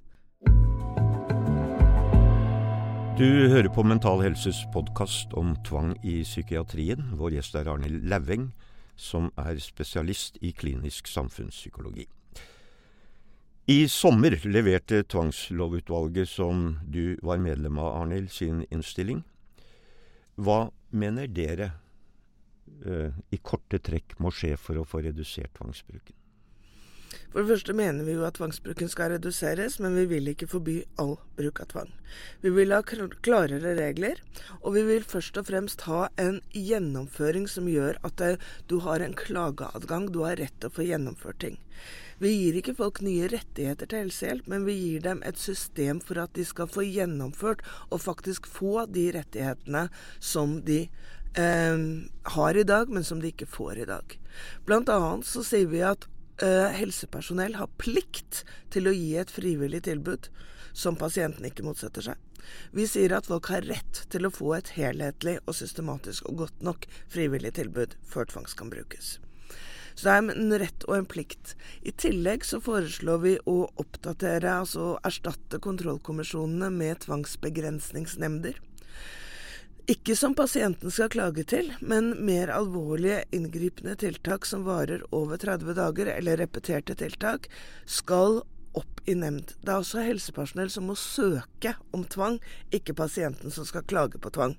Du 3.16 3.48
hører 3.48 3.70
på 3.72 3.84
Mental 3.84 4.20
Helses 4.26 4.58
podkast 4.74 5.34
om 5.40 5.54
tvang 5.64 5.94
i 6.04 6.24
psykiatrien. 6.26 7.14
Vår 7.16 7.38
gjest 7.38 7.56
er 7.56 7.70
Arnhild 7.72 8.10
Lauveng, 8.12 8.50
som 8.98 9.30
er 9.38 9.62
spesialist 9.64 10.42
i 10.42 10.52
klinisk 10.52 11.08
samfunnspsykologi. 11.08 12.10
I 13.72 13.88
sommer 13.88 14.36
leverte 14.44 15.06
tvangslovutvalget 15.08 16.28
som 16.30 16.76
du 16.84 17.16
var 17.24 17.40
medlem 17.40 17.80
av, 17.80 18.02
Arnhild, 18.02 18.34
sin 18.34 18.66
innstilling. 18.68 19.24
Hva 20.36 20.68
mener 20.92 21.32
dere 21.32 21.72
uh, 22.84 23.16
i 23.32 23.40
korte 23.40 23.80
trekk 23.80 24.20
må 24.20 24.34
skje 24.34 24.58
for 24.60 24.82
å 24.82 24.86
få 24.86 25.06
redusert 25.08 25.56
tvangsbruken? 25.56 26.25
For 27.32 27.42
det 27.42 27.52
første 27.52 27.76
mener 27.76 28.08
vi 28.08 28.16
jo 28.16 28.26
at 28.28 28.38
tvangsbruken 28.40 28.90
skal 28.92 29.14
reduseres, 29.16 29.78
men 29.84 29.98
vi 30.00 30.06
vil 30.12 30.32
ikke 30.32 30.50
forby 30.52 30.78
all 31.02 31.18
bruk 31.36 31.62
av 31.64 31.70
tvang. 31.74 31.92
Vi 32.44 32.54
vil 32.56 32.72
ha 32.76 32.82
klarere 32.86 33.76
regler, 33.78 34.22
og 34.62 34.78
vi 34.78 34.86
vil 34.88 35.04
først 35.08 35.38
og 35.42 35.50
fremst 35.50 35.84
ha 35.90 36.06
en 36.22 36.40
gjennomføring 36.56 37.50
som 37.52 37.68
gjør 37.72 38.00
at 38.08 38.24
du 38.72 38.80
har 38.86 39.04
en 39.04 39.18
klageadgang, 39.18 40.10
du 40.12 40.24
har 40.28 40.40
rett 40.40 40.56
til 40.60 40.72
å 40.72 40.78
få 40.78 40.88
gjennomført 40.88 41.44
ting. 41.44 41.60
Vi 42.24 42.32
gir 42.32 42.56
ikke 42.56 42.78
folk 42.78 43.02
nye 43.04 43.28
rettigheter 43.28 43.90
til 43.92 44.06
helsehjelp, 44.06 44.48
men 44.48 44.64
vi 44.68 44.78
gir 44.78 45.04
dem 45.04 45.24
et 45.28 45.40
system 45.40 46.00
for 46.00 46.22
at 46.24 46.32
de 46.38 46.46
skal 46.48 46.70
få 46.72 46.86
gjennomført 46.88 47.64
og 47.90 48.00
faktisk 48.06 48.48
få 48.48 48.86
de 48.88 49.10
rettighetene 49.18 49.90
som 50.24 50.62
de 50.64 50.86
eh, 51.36 51.82
har 52.38 52.56
i 52.56 52.64
dag, 52.64 52.88
men 52.88 53.04
som 53.04 53.20
de 53.20 53.34
ikke 53.34 53.50
får 53.52 53.84
i 53.84 53.90
dag. 53.92 54.16
Blant 54.68 54.92
annet 54.92 55.28
så 55.28 55.44
sier 55.44 55.68
vi 55.72 55.84
at 55.84 56.08
uh, 56.44 56.72
helsepersonell 56.76 57.58
har 57.60 57.72
plikt 57.82 58.44
til 58.74 58.90
å 58.90 58.96
gi 58.96 59.16
et 59.22 59.32
frivillig 59.32 59.84
tilbud 59.88 60.30
som 60.76 60.98
pasienten 61.00 61.46
ikke 61.48 61.66
motsetter 61.66 62.04
seg. 62.10 62.20
Vi 62.76 62.86
sier 62.90 63.16
at 63.16 63.30
folk 63.30 63.50
har 63.50 63.66
rett 63.66 64.04
til 64.14 64.28
å 64.28 64.34
få 64.34 64.56
et 64.58 64.74
helhetlig 64.76 65.40
og 65.46 65.56
systematisk 65.58 66.28
og 66.30 66.44
godt 66.44 66.66
nok 66.66 66.88
frivillig 67.12 67.56
tilbud 67.58 67.96
før 68.06 68.28
tvangs 68.30 68.54
kan 68.58 68.70
brukes. 68.74 69.16
Så 69.96 70.10
det 70.10 70.14
er 70.14 70.36
en 70.36 70.56
rett 70.60 70.86
og 70.90 70.98
en 70.98 71.08
plikt. 71.08 71.56
I 71.88 71.94
tillegg 71.96 72.44
så 72.44 72.60
foreslår 72.64 73.22
vi 73.24 73.36
å 73.48 73.56
oppdatere, 73.80 74.58
altså 74.60 74.98
erstatte 75.08 75.62
kontrollkommisjonene 75.64 76.68
med 76.76 77.06
tvangsbegrensningsnemnder. 77.06 78.60
Ikke 79.86 80.16
som 80.18 80.34
pasienten 80.34 80.90
skal 80.90 81.12
klage 81.14 81.44
til, 81.46 81.68
men 81.78 82.16
mer 82.26 82.50
alvorlige 82.50 83.20
inngripende 83.38 83.94
tiltak 84.02 84.48
som 84.50 84.64
varer 84.66 85.04
over 85.14 85.38
30 85.38 85.76
dager, 85.78 86.10
eller 86.10 86.42
repeterte 86.42 86.96
tiltak, 86.98 87.46
skal 87.86 88.40
opp 88.74 89.04
i 89.06 89.14
nemnd. 89.14 89.54
Det 89.62 89.70
er 89.70 89.84
også 89.84 90.02
helsepersonell 90.08 90.74
som 90.74 90.90
må 90.90 90.98
søke 90.98 91.76
om 91.94 92.02
tvang, 92.10 92.40
ikke 92.74 92.98
pasienten 92.98 93.54
som 93.54 93.70
skal 93.70 93.86
klage 93.86 94.18
på 94.18 94.34
tvang. 94.34 94.58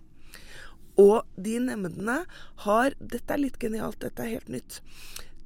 Og 0.95 1.27
de 1.35 1.59
nemndene 1.61 2.21
har 2.62 2.95
Dette 3.03 3.35
er 3.35 3.43
litt 3.43 3.59
genialt, 3.61 3.99
dette 4.07 4.23
er 4.23 4.37
helt 4.39 4.49
nytt. 4.49 4.81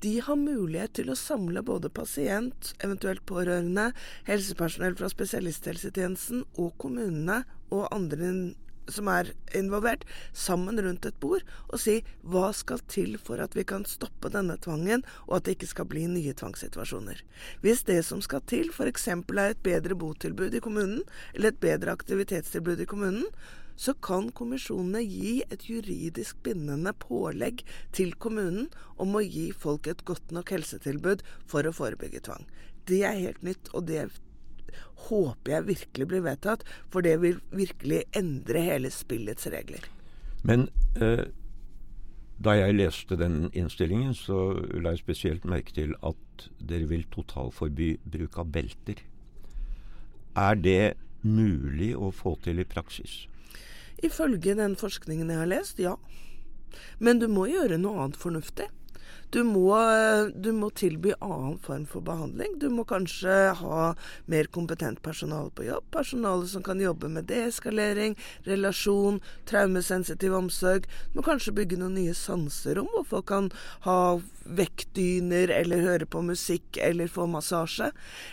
De 0.05 0.19
har 0.21 0.37
mulighet 0.37 0.99
til 1.01 1.09
å 1.09 1.17
samle 1.17 1.65
både 1.65 1.89
pasient, 1.89 2.75
eventuelt 2.85 3.25
pårørende, 3.29 3.91
helsepersonell 4.29 5.01
fra 5.01 5.09
spesialisthelsetjenesten 5.09 6.45
og 6.61 6.75
kommunene 6.81 7.47
og 7.73 7.89
andre 7.89 8.35
som 8.95 9.09
er 9.13 9.33
involvert, 9.57 10.05
sammen 10.33 10.81
rundt 10.83 11.07
et 11.09 11.19
bord 11.23 11.45
og 11.69 11.81
si 11.83 12.01
hva 12.23 12.51
skal 12.57 12.83
til 12.91 13.17
for 13.21 13.43
at 13.43 13.57
vi 13.57 13.65
kan 13.69 13.87
stoppe 13.89 14.33
denne 14.33 14.59
tvangen, 14.63 15.05
og 15.29 15.39
at 15.39 15.47
det 15.47 15.57
ikke 15.59 15.71
skal 15.73 15.89
bli 15.91 16.07
nye 16.11 16.35
tvangssituasjoner. 16.37 17.23
Hvis 17.65 17.85
det 17.89 18.01
som 18.07 18.23
skal 18.25 18.45
til 18.51 18.71
f.eks. 18.75 19.09
er 19.11 19.41
et 19.47 19.65
bedre 19.65 19.97
botilbud 19.99 20.55
i 20.55 20.63
kommunen, 20.65 21.03
eller 21.35 21.53
et 21.53 21.63
bedre 21.63 21.95
aktivitetstilbud 21.97 22.81
i 22.85 22.89
kommunen, 22.91 23.27
så 23.81 23.95
kan 24.05 24.29
kommisjonene 24.37 25.01
gi 25.07 25.39
et 25.49 25.63
juridisk 25.71 26.43
bindende 26.45 26.93
pålegg 27.01 27.63
til 27.97 28.13
kommunen 28.21 28.69
om 29.01 29.17
å 29.17 29.23
gi 29.25 29.47
folk 29.57 29.89
et 29.89 30.05
godt 30.09 30.35
nok 30.37 30.53
helsetilbud 30.53 31.25
for 31.49 31.65
å 31.65 31.73
forebygge 31.73 32.21
tvang. 32.29 32.45
Det 32.91 33.01
er 33.09 33.23
helt 33.23 33.41
nytt, 33.47 33.73
og 33.73 33.89
det 33.89 34.11
håper 35.09 35.57
jeg 35.57 35.69
virkelig 35.69 36.09
blir 36.13 36.25
vedtatt, 36.25 36.65
for 36.93 37.05
det 37.07 37.19
vil 37.23 37.41
virkelig 37.55 38.05
endre 38.17 38.65
hele 38.65 38.93
spillets 38.95 39.49
regler. 39.53 39.85
Men 40.47 40.69
eh, 41.01 41.27
da 42.41 42.57
jeg 42.57 42.79
leste 42.79 43.19
den 43.21 43.51
innstillingen, 43.53 44.15
så 44.17 44.55
la 44.81 44.95
jeg 44.95 45.05
spesielt 45.05 45.45
merke 45.49 45.75
til 45.77 45.93
at 46.07 46.49
dere 46.57 46.89
vil 46.89 47.05
totalforby 47.13 47.93
bruk 48.09 48.39
av 48.41 48.53
belter. 48.55 49.03
Er 50.39 50.57
det 50.57 50.95
mulig 51.21 51.93
å 51.99 52.09
få 52.15 52.37
til 52.45 52.63
i 52.63 52.69
praksis? 52.69 53.27
Ifølge 54.01 54.57
den 54.57 54.79
forskningen 54.81 55.29
jeg 55.29 55.43
har 55.43 55.51
lest, 55.51 55.83
ja. 55.83 55.99
Men 56.99 57.21
du 57.21 57.27
må 57.29 57.45
gjøre 57.51 57.77
noe 57.81 58.07
annet 58.07 58.21
fornuftig. 58.21 58.71
Du 59.31 59.45
må, 59.47 59.77
du 60.35 60.51
må, 60.53 60.73
tilby 60.75 61.13
annen 61.23 61.59
form 61.63 61.85
for 61.87 62.03
behandling. 62.03 62.57
Du 62.59 62.67
må 62.73 62.83
kanskje 62.89 63.53
ha 63.61 63.93
mer 64.31 64.49
kompetent 64.51 65.03
personale 65.07 65.53
på 65.55 65.69
jobb. 65.69 65.87
Personale 65.95 66.49
som 66.51 66.65
kan 66.67 66.83
jobbe 66.83 67.07
med 67.15 67.29
deeskalering, 67.31 68.17
relasjon, 68.49 69.21
traumesensitiv 69.47 70.35
omsorg. 70.35 70.89
Du 71.13 71.21
må 71.21 71.27
kanskje 71.29 71.55
bygge 71.61 71.79
noen 71.79 71.95
nye 72.01 72.17
sanserom 72.19 72.91
hvor 72.91 73.07
folk 73.13 73.31
kan 73.31 73.53
ha 73.87 74.01
vektdyner 74.51 75.53
eller 75.55 75.85
høre 75.85 76.07
på 76.11 76.23
musikk 76.27 76.81
eller 76.83 77.11
få 77.13 77.29
massasje. 77.31 77.91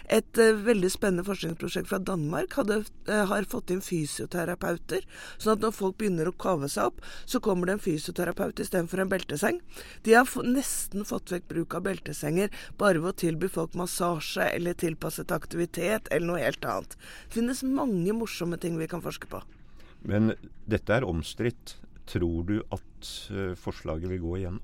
Et 0.10 0.42
uh, 0.42 0.64
veldig 0.66 0.90
spennende 0.90 1.28
forskningsprosjekt 1.28 1.92
fra 1.92 2.02
Danmark 2.02 2.58
hadde, 2.58 2.80
uh, 3.12 3.24
har 3.30 3.46
fått 3.52 3.70
inn 3.74 3.84
fysioterapeuter. 3.86 5.06
Sånn 5.38 5.58
at 5.58 5.66
når 5.66 5.78
folk 5.78 6.00
begynner 6.02 6.32
å 6.32 6.36
kave 6.40 6.72
seg 6.72 6.90
opp, 6.90 7.06
så 7.30 7.42
kommer 7.44 7.70
det 7.70 7.78
en 7.78 7.86
fysioterapeut 7.86 8.64
istedenfor 8.64 9.04
en 9.04 9.14
belteseng. 9.14 9.62
De 10.08 10.18
har 10.18 10.32
nesten 10.48 10.87
nesten 10.88 11.06
fått 11.06 11.32
vekk 11.32 11.48
bruk 11.48 11.76
av 11.76 11.84
beltesenger 11.84 12.50
bare 12.78 13.02
ved 13.02 13.12
å 13.12 13.20
tilby 13.20 13.50
folk 13.52 13.76
massasje 13.76 14.46
eller 14.56 14.74
tilpasset 14.74 15.32
aktivitet 15.32 16.08
eller 16.12 16.28
noe 16.28 16.44
helt 16.44 16.64
annet. 16.66 16.96
Det 17.28 17.40
finnes 17.42 17.64
mange 17.64 18.14
morsomme 18.14 18.58
ting 18.58 18.78
vi 18.78 18.88
kan 18.88 19.04
forske 19.04 19.28
på. 19.28 19.42
Men 20.08 20.36
dette 20.66 20.94
er 20.94 21.04
omstridt. 21.04 21.78
Tror 22.08 22.46
du 22.48 22.62
at 22.72 23.08
eh, 23.36 23.52
forslaget 23.60 24.08
vil 24.08 24.22
gå 24.24 24.38
igjennom? 24.38 24.64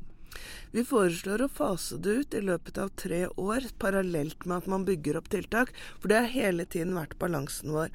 Vi 0.73 0.83
foreslår 0.87 1.43
å 1.45 1.49
fase 1.51 1.99
det 2.01 2.13
ut 2.19 2.37
i 2.37 2.41
løpet 2.41 2.79
av 2.81 2.93
tre 2.99 3.25
år, 3.37 3.67
parallelt 3.81 4.47
med 4.49 4.63
at 4.63 4.69
man 4.71 4.85
bygger 4.87 5.19
opp 5.19 5.29
tiltak. 5.33 5.73
For 5.99 6.09
det 6.09 6.21
har 6.21 6.31
hele 6.33 6.65
tiden 6.65 6.95
vært 6.97 7.17
balansen 7.21 7.75
vår. 7.75 7.91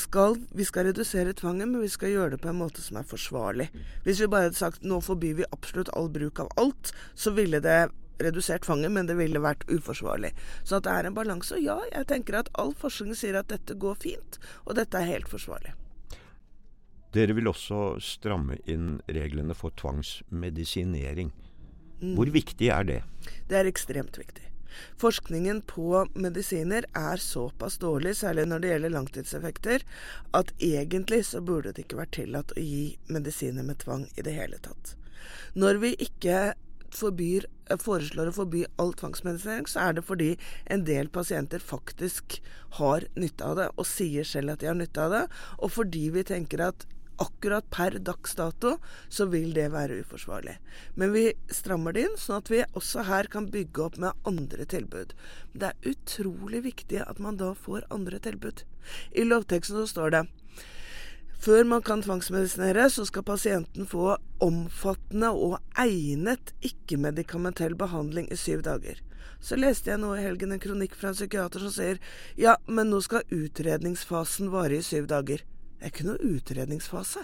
Skal, 0.00 0.38
vi 0.56 0.64
skal 0.68 0.88
redusere 0.88 1.34
tvangen, 1.36 1.74
men 1.74 1.84
vi 1.84 1.92
skal 1.92 2.14
gjøre 2.14 2.36
det 2.36 2.42
på 2.44 2.52
en 2.52 2.62
måte 2.62 2.84
som 2.84 3.00
er 3.00 3.08
forsvarlig. 3.08 3.68
Hvis 4.06 4.22
vi 4.24 4.30
bare 4.32 4.48
hadde 4.48 4.60
sagt 4.60 4.86
nå 4.88 5.02
forbyr 5.04 5.42
vi 5.42 5.52
absolutt 5.52 5.92
all 5.92 6.08
bruk 6.12 6.40
av 6.40 6.50
alt, 6.60 6.94
så 7.14 7.34
ville 7.36 7.60
det 7.64 7.82
redusert 8.22 8.64
tvangen, 8.64 8.92
men 8.94 9.08
det 9.10 9.16
ville 9.18 9.42
vært 9.42 9.66
uforsvarlig. 9.68 10.32
Så 10.64 10.80
det 10.80 10.92
er 10.92 11.08
en 11.08 11.16
balanse. 11.16 11.56
Og 11.56 11.64
ja, 11.64 11.78
jeg 11.92 12.08
tenker 12.10 12.40
at 12.40 12.52
all 12.58 12.74
forskning 12.78 13.16
sier 13.18 13.38
at 13.38 13.50
dette 13.52 13.76
går 13.76 13.98
fint, 14.00 14.38
og 14.64 14.78
dette 14.78 15.00
er 15.00 15.10
helt 15.10 15.30
forsvarlig. 15.30 15.74
Dere 17.14 17.36
vil 17.36 17.46
også 17.46 18.00
stramme 18.02 18.56
inn 18.66 18.96
reglene 19.06 19.54
for 19.54 19.74
tvangsmedisinering. 19.78 21.30
Mm. 22.00 22.16
Hvor 22.18 22.32
viktig 22.34 22.72
er 22.74 22.88
det? 22.88 23.02
Det 23.48 23.60
er 23.60 23.70
ekstremt 23.70 24.18
viktig. 24.18 24.44
Forskningen 24.98 25.60
på 25.70 26.02
medisiner 26.18 26.86
er 26.98 27.22
såpass 27.22 27.78
dårlig, 27.78 28.16
særlig 28.18 28.48
når 28.50 28.62
det 28.62 28.72
gjelder 28.72 28.94
langtidseffekter, 28.96 29.86
at 30.34 30.52
egentlig 30.58 31.22
så 31.30 31.42
burde 31.44 31.72
det 31.72 31.86
ikke 31.86 32.00
vært 32.02 32.16
tillatt 32.18 32.54
å 32.56 32.64
gi 32.64 32.84
medisiner 33.06 33.66
med 33.66 33.82
tvang 33.84 34.08
i 34.18 34.26
det 34.26 34.34
hele 34.34 34.58
tatt. 34.64 34.96
Når 35.54 35.80
vi 35.84 35.94
ikke 36.08 36.54
forbyr, 36.94 37.46
foreslår 37.80 38.30
å 38.30 38.36
forby 38.36 38.64
all 38.78 38.92
tvangsmedisinering, 38.98 39.66
så 39.70 39.88
er 39.88 39.96
det 39.96 40.04
fordi 40.06 40.34
en 40.70 40.84
del 40.86 41.08
pasienter 41.12 41.62
faktisk 41.62 42.38
har 42.78 43.06
nytte 43.18 43.46
av 43.46 43.58
det, 43.58 43.68
og 43.78 43.88
sier 43.88 44.26
selv 44.28 44.54
at 44.54 44.62
de 44.62 44.70
har 44.70 44.78
nytte 44.78 45.06
av 45.06 45.14
det, 45.14 45.24
og 45.58 45.74
fordi 45.74 46.08
vi 46.14 46.26
tenker 46.28 46.62
at 46.68 46.86
akkurat 47.22 47.66
per 47.70 47.98
dags 48.02 48.34
dato 48.38 48.76
så 49.08 49.26
vil 49.32 49.52
det 49.56 49.70
være 49.74 50.00
uforsvarlig. 50.02 50.56
Men 50.94 51.14
vi 51.14 51.26
strammer 51.52 51.94
det 51.94 52.06
inn, 52.08 52.16
sånn 52.20 52.42
at 52.42 52.52
vi 52.52 52.62
også 52.72 53.06
her 53.08 53.30
kan 53.32 53.50
bygge 53.52 53.86
opp 53.86 53.98
med 54.02 54.26
andre 54.28 54.66
tilbud. 54.70 55.14
Det 55.52 55.72
er 55.72 55.92
utrolig 55.94 56.64
viktig 56.68 57.02
at 57.04 57.22
man 57.22 57.38
da 57.40 57.52
får 57.54 57.86
andre 57.94 58.20
tilbud. 58.22 58.64
I 59.12 59.26
lovteksten 59.26 59.80
så 59.82 59.86
står 59.90 60.16
det 60.16 60.24
før 61.44 61.66
man 61.68 61.82
kan 61.84 62.00
tvangsmedisinere, 62.00 62.86
så 62.88 63.04
skal 63.04 63.24
pasienten 63.26 63.84
få 63.84 64.14
omfattende 64.40 65.28
og 65.28 65.58
egnet 65.76 66.54
ikke-medikamentell 66.64 67.74
behandling 67.76 68.30
i 68.32 68.38
syv 68.40 68.62
dager. 68.64 69.02
Så 69.44 69.58
leste 69.60 69.92
jeg 69.92 70.00
nå 70.00 70.14
i 70.16 70.22
helgen 70.24 70.54
en 70.54 70.62
kronikk 70.62 70.94
fra 70.96 71.10
en 71.10 71.18
psykiater 71.18 71.60
som 71.60 71.74
sier 71.74 72.00
ja, 72.40 72.56
men 72.64 72.88
nå 72.88 73.02
skal 73.04 73.28
utredningsfasen 73.28 74.48
vare 74.54 74.78
i 74.78 74.86
syv 74.86 75.10
dager. 75.10 75.44
Det 75.84 75.90
er 75.90 75.98
ikke 75.98 76.04
noe 76.08 76.28
utredningsfase. 76.38 77.20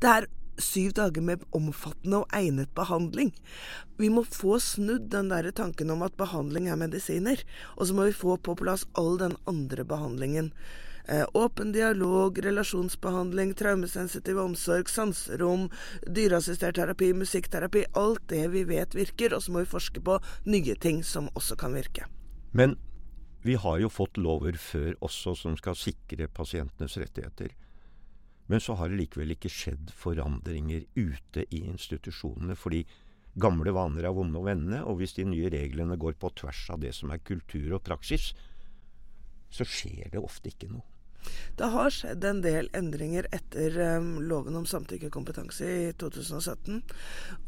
Det 0.00 0.08
er 0.08 0.26
syv 0.56 0.94
dager 0.96 1.20
med 1.20 1.42
omfattende 1.52 2.22
og 2.22 2.30
egnet 2.32 2.70
behandling. 2.72 3.34
Vi 4.00 4.08
må 4.08 4.22
få 4.24 4.56
snudd 4.64 5.10
den 5.12 5.28
der 5.28 5.50
tanken 5.52 5.92
om 5.92 6.00
at 6.06 6.16
behandling 6.16 6.70
er 6.72 6.80
medisiner. 6.80 7.44
Og 7.76 7.90
så 7.90 7.98
må 7.98 8.08
vi 8.08 8.16
få 8.16 8.38
på 8.40 8.56
plass 8.56 8.86
all 8.96 9.20
den 9.20 9.36
andre 9.44 9.84
behandlingen. 9.84 10.48
Eh, 11.12 11.26
åpen 11.36 11.76
dialog, 11.76 12.40
relasjonsbehandling, 12.40 13.52
traumesensitiv 13.60 14.40
omsorg, 14.40 14.88
sanserom, 14.88 15.68
dyreassistert 16.08 16.80
terapi, 16.80 17.12
musikkterapi. 17.12 17.84
Alt 18.00 18.30
det 18.32 18.46
vi 18.56 18.64
vet 18.64 18.96
virker, 18.96 19.36
og 19.36 19.44
så 19.44 19.52
må 19.52 19.66
vi 19.66 19.74
forske 19.76 20.00
på 20.00 20.22
nye 20.48 20.80
ting 20.80 21.04
som 21.04 21.28
også 21.36 21.60
kan 21.60 21.76
virke. 21.76 22.08
Men 22.56 22.78
vi 23.44 23.60
har 23.60 23.84
jo 23.84 23.92
fått 23.92 24.16
lover 24.16 24.56
før 24.56 24.94
også 25.04 25.36
som 25.36 25.60
skal 25.60 25.76
sikre 25.76 26.32
pasientenes 26.32 26.96
rettigheter. 26.96 27.52
Men 28.50 28.62
så 28.62 28.74
har 28.78 28.90
det 28.90 28.98
likevel 28.98 29.36
ikke 29.36 29.52
skjedd 29.52 29.92
forandringer 29.94 30.82
ute 30.98 31.44
i 31.54 31.62
institusjonene. 31.70 32.56
Fordi 32.58 32.82
gamle 33.38 33.74
vaner 33.76 34.08
er 34.08 34.14
vonde 34.16 34.40
å 34.40 34.46
vende, 34.46 34.82
og 34.82 34.98
hvis 34.98 35.14
de 35.20 35.28
nye 35.28 35.52
reglene 35.54 35.98
går 36.00 36.18
på 36.18 36.32
tvers 36.40 36.64
av 36.74 36.80
det 36.82 36.90
som 36.96 37.12
er 37.14 37.22
kultur 37.22 37.76
og 37.78 37.84
praksis, 37.86 38.32
så 39.54 39.66
skjer 39.66 40.10
det 40.14 40.22
ofte 40.22 40.50
ikke 40.50 40.70
noe. 40.72 40.86
Det 41.58 41.68
har 41.74 41.92
skjedd 41.92 42.24
en 42.24 42.42
del 42.44 42.70
endringer 42.76 43.26
etter 43.34 43.76
um, 43.98 44.12
loven 44.24 44.56
om 44.60 44.66
samtykkekompetanse 44.68 45.66
i 45.68 45.90
2017. 46.00 46.80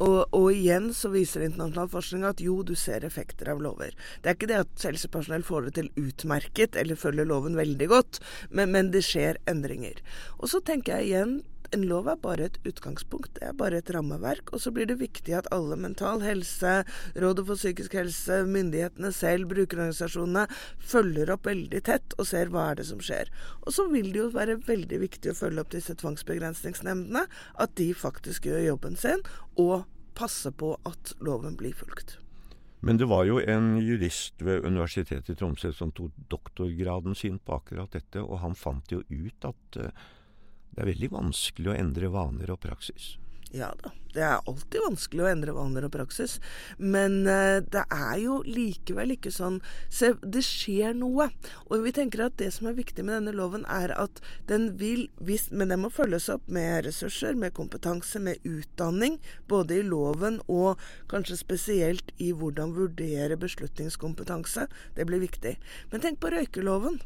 Og, 0.04 0.18
og, 0.28 0.48
igjen 0.52 0.90
så 0.96 1.12
viser 1.12 1.46
internasjonal 1.46 1.90
forskning 1.92 2.26
at 2.28 2.42
jo, 2.44 2.58
du 2.66 2.74
ser 2.78 3.06
effekter 3.08 3.52
av 3.52 3.62
lover. 3.64 3.96
Det 4.20 4.32
er 4.32 4.38
ikke 4.38 4.50
det 4.50 4.60
at 4.64 4.88
helsepersonell 4.88 5.46
får 5.46 5.68
det 5.68 5.76
til 5.78 5.92
utmerket 6.02 6.76
eller 6.80 7.00
følger 7.00 7.28
loven 7.28 7.56
veldig 7.58 7.88
godt, 7.92 8.20
men, 8.50 8.74
men 8.74 8.92
det 8.92 9.04
skjer 9.06 9.40
endringer. 9.50 10.02
Og 10.40 10.52
så 10.52 10.60
tenker 10.64 11.00
jeg 11.00 11.12
igjen 11.12 11.40
en 11.72 11.84
lov 11.88 12.08
er 12.10 12.18
bare 12.20 12.46
et 12.48 12.58
utgangspunkt, 12.68 13.32
det 13.38 13.46
er 13.48 13.56
bare 13.56 13.80
et 13.80 13.90
rammeverk. 13.94 14.52
Og 14.52 14.62
så 14.64 14.72
blir 14.74 14.88
det 14.90 14.98
viktig 15.00 15.34
at 15.38 15.48
alle 15.54 15.78
Mental 15.80 16.22
Helse, 16.24 16.82
Rådet 17.18 17.46
for 17.48 17.60
psykisk 17.60 17.96
helse, 17.96 18.42
myndighetene 18.48 19.12
selv, 19.16 19.48
brukerorganisasjonene 19.52 20.46
følger 20.92 21.32
opp 21.34 21.48
veldig 21.48 21.82
tett 21.88 22.16
og 22.18 22.28
ser 22.28 22.52
hva 22.52 22.70
er 22.70 22.80
det 22.80 22.88
som 22.90 23.02
skjer. 23.02 23.30
Og 23.66 23.76
så 23.76 23.88
vil 23.92 24.12
det 24.12 24.22
jo 24.22 24.30
være 24.34 24.60
veldig 24.66 25.02
viktig 25.06 25.32
å 25.32 25.38
følge 25.38 25.64
opp 25.64 25.72
disse 25.74 25.96
tvangsbegrensningsnemndene, 26.02 27.26
at 27.64 27.76
de 27.80 27.92
faktisk 27.96 28.50
gjør 28.50 28.66
jobben 28.72 28.98
sin 29.00 29.24
og 29.60 29.86
passer 30.18 30.52
på 30.52 30.74
at 30.88 31.14
loven 31.24 31.56
blir 31.58 31.76
fulgt. 31.76 32.18
Men 32.82 32.98
det 32.98 33.06
var 33.06 33.22
jo 33.28 33.36
en 33.38 33.76
jurist 33.78 34.42
ved 34.42 34.64
Universitetet 34.66 35.30
i 35.30 35.36
Tromsø 35.38 35.70
som 35.76 35.92
tok 35.94 36.16
doktorgraden 36.32 37.14
sin 37.14 37.38
på 37.38 37.54
akkurat 37.60 37.94
dette, 37.94 38.18
og 38.18 38.40
han 38.42 38.58
fant 38.58 38.90
jo 38.90 39.04
ut 39.06 39.46
at 39.46 39.78
uh, 39.78 40.08
det 40.72 40.84
er 40.84 40.92
veldig 40.94 41.12
vanskelig 41.12 41.72
å 41.72 41.76
endre 41.76 42.12
vaner 42.12 42.54
og 42.54 42.62
praksis. 42.62 43.16
Ja 43.52 43.68
da, 43.82 43.90
det 44.14 44.22
er 44.24 44.46
alltid 44.48 44.80
vanskelig 44.80 45.24
å 45.24 45.28
endre 45.28 45.52
vaner 45.52 45.84
og 45.84 45.92
praksis. 45.92 46.38
Men 46.80 47.26
eh, 47.28 47.58
det 47.60 47.82
er 47.92 48.16
jo 48.22 48.38
likevel 48.48 49.12
ikke 49.12 49.32
sånn 49.34 49.58
Se, 49.92 50.14
det 50.24 50.40
skjer 50.46 50.96
noe. 50.96 51.28
Og 51.68 51.84
vi 51.84 51.92
tenker 51.92 52.24
at 52.24 52.38
det 52.40 52.48
som 52.56 52.70
er 52.70 52.78
viktig 52.78 53.04
med 53.04 53.18
denne 53.18 53.36
loven, 53.36 53.66
er 53.68 53.92
at 53.92 54.22
den 54.48 54.70
vil 54.80 55.04
hvis, 55.20 55.50
Men 55.52 55.68
den 55.72 55.84
må 55.84 55.92
følges 55.92 56.30
opp 56.32 56.48
med 56.48 56.86
ressurser, 56.88 57.36
med 57.36 57.52
kompetanse, 57.56 58.20
med 58.24 58.40
utdanning. 58.48 59.20
Både 59.52 59.82
i 59.82 59.84
loven 59.84 60.40
og 60.48 60.80
kanskje 61.12 61.42
spesielt 61.44 62.16
i 62.16 62.32
hvordan 62.32 62.72
vurdere 62.76 63.36
beslutningskompetanse. 63.36 64.70
Det 64.96 65.08
blir 65.08 65.20
viktig. 65.20 65.58
Men 65.92 66.04
tenk 66.04 66.24
på 66.24 66.32
røykeloven 66.32 67.02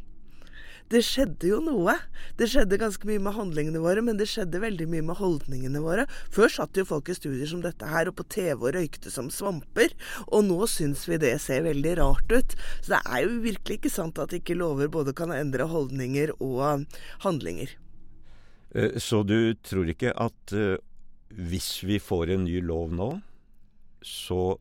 det 0.93 1.03
skjedde 1.03 1.49
jo 1.51 1.59
noe. 1.65 1.97
Det 2.39 2.49
skjedde 2.51 2.79
ganske 2.81 3.09
mye 3.09 3.23
med 3.23 3.35
handlingene 3.35 3.83
våre, 3.83 4.03
men 4.07 4.19
det 4.21 4.29
skjedde 4.31 4.63
veldig 4.63 4.87
mye 4.93 5.07
med 5.09 5.19
holdningene 5.19 5.83
våre. 5.83 6.07
Før 6.35 6.53
satt 6.53 6.79
jo 6.79 6.87
folk 6.87 7.11
i 7.11 7.17
studier 7.19 7.49
som 7.51 7.63
dette 7.65 7.89
her 7.91 8.11
og 8.11 8.19
på 8.19 8.27
TV 8.31 8.55
og 8.55 8.77
røykte 8.77 9.11
som 9.13 9.31
svamper, 9.33 9.95
og 10.27 10.47
nå 10.47 10.61
syns 10.71 11.07
vi 11.11 11.19
det 11.23 11.35
ser 11.43 11.67
veldig 11.67 11.97
rart 12.01 12.31
ut. 12.31 12.57
Så 12.81 12.95
det 12.95 13.03
er 13.03 13.25
jo 13.25 13.41
virkelig 13.47 13.81
ikke 13.81 13.95
sant 13.97 14.21
at 14.23 14.37
ikke 14.37 14.59
lover 14.59 14.93
både 14.93 15.17
kan 15.17 15.35
endre 15.35 15.67
holdninger 15.71 16.37
og 16.39 16.87
handlinger. 17.27 17.75
Eh, 18.77 18.99
så 19.03 19.23
du 19.27 19.55
tror 19.67 19.91
ikke 19.91 20.15
at 20.15 20.55
uh, 20.55 20.77
hvis 21.35 21.83
vi 21.87 21.99
får 22.03 22.37
en 22.37 22.47
ny 22.47 22.61
lov 22.63 22.95
nå, 22.95 23.11
så 24.07 24.57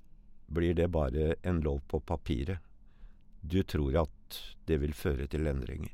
blir 0.47 0.73
det 0.77 0.89
bare 0.93 1.35
en 1.45 1.61
lov 1.61 1.81
på 1.89 1.99
papiret? 1.99 2.61
Du 3.45 3.61
tror 3.61 4.05
at 4.05 4.39
det 4.65 4.79
vil 4.81 4.93
føre 4.97 5.27
til 5.29 5.45
endringer? 5.49 5.93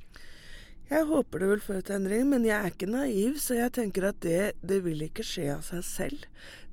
Jeg 0.92 1.06
håper 1.08 1.40
det 1.40 1.48
vil 1.48 1.62
føre 1.64 1.84
til 1.88 1.96
endring, 1.96 2.26
men 2.28 2.44
jeg 2.44 2.58
er 2.58 2.74
ikke 2.74 2.88
naiv, 2.92 3.38
så 3.40 3.56
jeg 3.56 3.72
tenker 3.78 4.10
at 4.10 4.18
det, 4.26 4.40
det 4.60 4.82
vil 4.84 5.06
ikke 5.06 5.24
skje 5.24 5.46
av 5.54 5.62
seg 5.64 5.86
selv. 5.88 6.26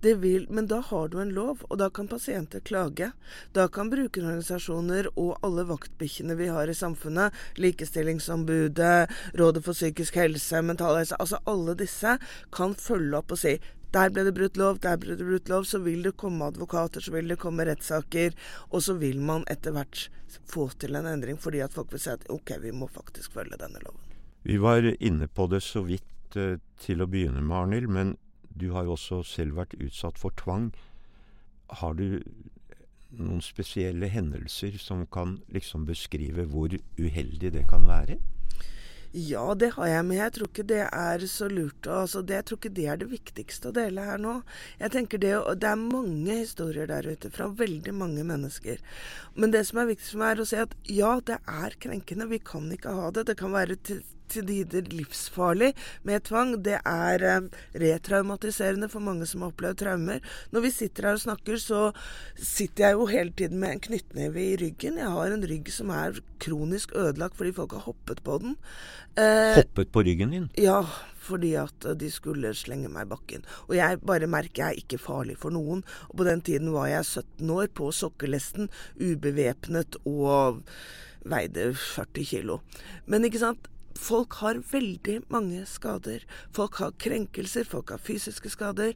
Vil, 0.03 0.49
men 0.51 0.67
da 0.71 0.81
har 0.83 1.13
du 1.13 1.21
en 1.23 1.31
lov, 1.37 1.63
og 1.69 1.79
da 1.79 1.87
kan 1.95 2.11
pasienter 2.11 2.65
klage. 2.67 3.13
Da 3.55 3.69
kan 3.71 3.93
brukerorganisasjoner 3.93 5.13
og 5.13 5.39
alle 5.47 5.69
vaktbikkjene 5.71 6.35
vi 6.39 6.51
har 6.51 6.67
i 6.67 6.75
samfunnet, 6.75 7.35
Likestillingsombudet, 7.63 9.15
Rådet 9.39 9.63
for 9.63 9.79
psykisk 9.79 10.19
helse, 10.19 10.65
mental 10.67 10.99
helse, 10.99 11.19
altså 11.23 11.39
alle 11.47 11.79
disse, 11.79 12.17
kan 12.51 12.75
følge 12.75 13.23
opp 13.23 13.39
og 13.39 13.43
si 13.45 13.55
der 13.95 14.11
ble 14.13 14.27
det 14.27 14.35
brutt 14.37 14.59
lov, 14.61 14.83
der 14.83 14.99
ble 15.01 15.15
det 15.17 15.25
brutt 15.31 15.49
lov. 15.49 15.65
Så 15.65 15.79
vil 15.87 16.03
det 16.05 16.17
komme 16.21 16.51
advokater, 16.51 17.01
så 17.01 17.15
vil 17.15 17.31
det 17.31 17.39
komme 17.41 17.65
rettssaker. 17.71 18.35
Og 18.69 18.83
så 18.85 18.99
vil 18.99 19.23
man 19.23 19.47
etter 19.49 19.73
hvert 19.79 20.09
få 20.51 20.69
til 20.77 20.99
en 20.99 21.09
endring, 21.09 21.41
fordi 21.41 21.63
at 21.65 21.73
folk 21.73 21.95
vil 21.95 22.03
si 22.03 22.13
at 22.13 22.29
OK, 22.35 22.59
vi 22.67 22.75
må 22.75 22.91
faktisk 22.93 23.39
følge 23.39 23.57
denne 23.63 23.81
loven. 23.87 24.08
Vi 24.43 24.59
var 24.63 24.87
inne 25.03 25.29
på 25.29 25.47
det 25.47 25.63
så 25.67 25.83
vidt 25.87 26.37
eh, 26.37 26.59
til 26.81 27.03
å 27.03 27.09
begynne 27.11 27.43
med, 27.43 27.57
Arnhild, 27.57 27.89
men 27.89 28.17
du 28.59 28.71
har 28.75 28.87
jo 28.87 28.95
også 28.97 29.23
selv 29.27 29.59
vært 29.59 29.77
utsatt 29.79 30.19
for 30.19 30.35
tvang. 30.39 30.71
Har 31.81 31.99
du 31.99 32.23
noen 33.09 33.41
spesielle 33.45 34.11
hendelser 34.13 34.77
som 34.81 35.07
kan 35.07 35.39
liksom 35.53 35.87
beskrive 35.89 36.45
hvor 36.51 36.75
uheldig 36.99 37.55
det 37.55 37.65
kan 37.71 37.87
være? 37.89 38.19
Ja, 39.17 39.55
det 39.57 39.71
har 39.79 39.89
jeg, 39.89 40.05
men 40.05 40.19
jeg 40.19 40.33
tror 40.37 40.51
ikke 40.51 40.67
det 40.69 40.83
er 40.85 41.23
så 41.33 41.47
lurt. 41.49 41.87
Altså, 41.89 42.21
det, 42.21 42.35
jeg 42.37 42.45
tror 42.49 42.59
ikke 42.59 42.75
det 42.77 42.85
er 42.93 42.99
det 43.01 43.09
viktigste 43.09 43.71
å 43.71 43.77
dele 43.79 44.05
her 44.05 44.21
nå. 44.21 44.35
Jeg 44.83 44.93
tenker 44.93 45.23
det, 45.23 45.33
det 45.63 45.71
er 45.71 45.81
mange 45.81 46.37
historier 46.43 46.91
der 46.91 47.09
ute 47.09 47.31
fra 47.33 47.49
veldig 47.49 47.95
mange 47.97 48.27
mennesker. 48.29 48.83
Men 49.35 49.55
det 49.55 49.65
som 49.71 49.81
er 49.81 49.89
viktig 49.95 50.11
for 50.11 50.21
meg, 50.21 50.35
er 50.35 50.45
å 50.45 50.49
si 50.51 50.61
at 50.61 50.77
ja, 50.93 51.15
det 51.25 51.41
er 51.41 51.79
krenkende. 51.81 52.29
Vi 52.29 52.43
kan 52.53 52.69
ikke 52.75 52.93
ha 53.01 53.09
det. 53.17 53.25
Det 53.31 53.39
kan 53.41 53.57
være 53.57 53.79
til 53.81 54.05
til 54.33 54.47
tider 54.49 54.89
livsfarlig 54.93 55.73
med 56.09 56.25
tvang. 56.29 56.55
Det 56.65 56.79
er 56.85 57.25
eh, 57.27 57.49
retraumatiserende 57.83 58.91
for 58.93 59.05
mange 59.05 59.27
som 59.29 59.45
har 59.45 59.53
opplevd 59.53 59.83
traumer. 59.83 60.23
Når 60.55 60.67
vi 60.67 60.73
sitter 60.75 61.11
her 61.11 61.19
og 61.19 61.25
snakker, 61.25 61.61
så 61.63 61.83
sitter 62.37 62.89
jeg 62.89 62.99
jo 62.99 63.11
hele 63.11 63.33
tiden 63.33 63.61
med 63.63 63.77
en 63.77 63.85
knyttneve 63.89 64.45
i 64.45 64.57
ryggen. 64.61 64.99
Jeg 65.01 65.15
har 65.15 65.35
en 65.35 65.47
rygg 65.51 65.71
som 65.75 65.93
er 65.95 66.21
kronisk 66.43 66.95
ødelagt 66.97 67.39
fordi 67.39 67.55
folk 67.57 67.77
har 67.77 67.87
hoppet 67.89 68.23
på 68.25 68.39
den. 68.43 68.59
Eh, 69.19 69.57
hoppet 69.59 69.93
på 69.95 70.05
ryggen 70.07 70.35
din? 70.35 70.51
Ja, 70.59 70.83
fordi 71.29 71.55
at 71.61 71.89
de 72.01 72.11
skulle 72.13 72.55
slenge 72.57 72.91
meg 72.93 73.07
i 73.07 73.13
bakken. 73.13 73.47
Og 73.69 73.77
jeg 73.79 74.01
bare 74.07 74.31
merker 74.31 74.65
jeg 74.65 74.69
er 74.69 74.83
ikke 74.85 75.01
farlig 75.03 75.39
for 75.41 75.55
noen. 75.55 75.85
Og 76.09 76.21
på 76.21 76.29
den 76.29 76.43
tiden 76.45 76.73
var 76.75 76.89
jeg 76.91 77.05
17 77.05 77.51
år, 77.51 77.67
på 77.75 77.91
sokkelesten, 77.95 78.71
ubevæpnet 78.97 79.99
og 80.09 80.63
veide 81.29 81.73
40 81.75 82.25
kilo. 82.25 82.61
Men 83.07 83.27
ikke 83.29 83.43
sant, 83.43 83.69
Folk 83.99 84.39
har 84.43 84.61
veldig 84.71 85.21
mange 85.33 85.65
skader. 85.67 86.23
Folk 86.55 86.79
har 86.83 86.95
krenkelser, 87.03 87.67
folk 87.67 87.91
har 87.95 88.03
fysiske 88.03 88.53
skader. 88.55 88.95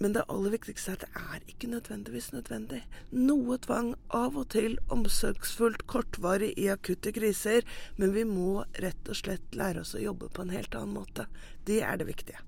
Men 0.00 0.14
det 0.16 0.24
aller 0.32 0.54
viktigste 0.54 0.94
er 0.94 0.96
at 0.96 1.02
det 1.04 1.20
er 1.20 1.48
ikke 1.52 1.70
nødvendigvis 1.72 2.30
nødvendig. 2.32 2.80
Noe 3.12 3.58
tvang 3.60 3.90
av 4.16 4.36
og 4.40 4.46
til, 4.54 4.78
omsorgsfullt, 4.92 5.84
kortvarig 5.90 6.54
i 6.56 6.70
akutte 6.72 7.12
kriser. 7.16 7.66
Men 8.00 8.14
vi 8.16 8.24
må 8.28 8.62
rett 8.80 9.10
og 9.12 9.18
slett 9.18 9.56
lære 9.56 9.84
oss 9.84 9.96
å 9.96 10.04
jobbe 10.04 10.30
på 10.32 10.44
en 10.46 10.54
helt 10.56 10.76
annen 10.76 10.96
måte. 10.96 11.28
Det 11.68 11.82
er 11.84 12.00
det 12.00 12.08
viktige. 12.08 12.40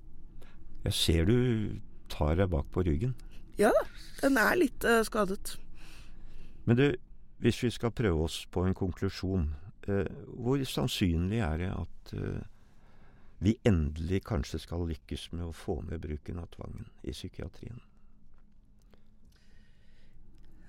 Jeg 0.87 0.97
ser 0.97 1.29
du 1.29 1.37
tar 2.13 2.37
deg 2.41 2.49
bak 2.53 2.69
på 2.73 2.85
ryggen. 2.85 3.13
Ja 3.57 3.73
den 4.23 4.39
er 4.39 4.55
litt 4.57 4.85
uh, 4.87 5.01
skadet. 5.05 5.57
Men 6.63 6.79
du, 6.79 6.85
hvis 7.43 7.59
vi 7.63 7.71
skal 7.73 7.91
prøve 7.91 8.23
oss 8.27 8.43
på 8.51 8.63
en 8.63 8.75
konklusjon. 8.77 9.49
Eh, 9.87 10.09
hvor 10.39 10.63
sannsynlig 10.67 11.41
er 11.43 11.57
det 11.59 11.71
at 11.71 12.13
eh, 12.17 12.43
vi 13.43 13.57
endelig 13.67 14.23
kanskje 14.29 14.61
skal 14.63 14.85
lykkes 14.87 15.31
med 15.33 15.49
å 15.49 15.55
få 15.55 15.81
ned 15.87 16.03
bruken 16.05 16.39
av 16.39 16.51
tvangen 16.55 16.87
i 17.03 17.11
psykiatrien? 17.11 17.81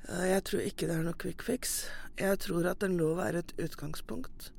Jeg 0.05 0.43
tror 0.45 0.61
ikke 0.61 0.89
det 0.91 0.97
er 0.99 1.05
noe 1.07 1.17
quick 1.17 1.43
fix. 1.47 1.87
Jeg 2.21 2.37
tror 2.45 2.67
at 2.69 2.83
en 2.85 2.99
lov 2.99 3.23
er 3.25 3.39
et 3.39 3.55
utgangspunkt. 3.57 4.51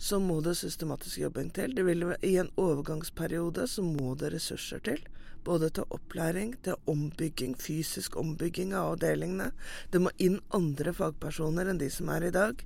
Så 0.00 0.18
må 0.22 0.38
det 0.40 0.56
systematisk 0.56 1.20
jobbing 1.20 1.50
til. 1.54 1.74
Det 1.76 1.84
vil, 1.84 2.06
I 2.24 2.38
en 2.40 2.48
overgangsperiode 2.56 3.66
så 3.68 3.84
må 3.84 4.14
det 4.18 4.32
ressurser 4.32 4.80
til. 4.86 5.04
Både 5.44 5.68
til 5.76 5.84
opplæring, 5.92 6.54
til 6.64 6.78
ombygging, 6.88 7.54
fysisk 7.60 8.16
ombygging 8.16 8.72
av 8.72 8.94
avdelingene. 8.94 9.50
Det 9.92 10.00
må 10.00 10.12
inn 10.22 10.38
andre 10.56 10.94
fagpersoner 10.96 11.68
enn 11.68 11.80
de 11.82 11.90
som 11.92 12.08
er 12.14 12.28
i 12.28 12.32
dag. 12.34 12.64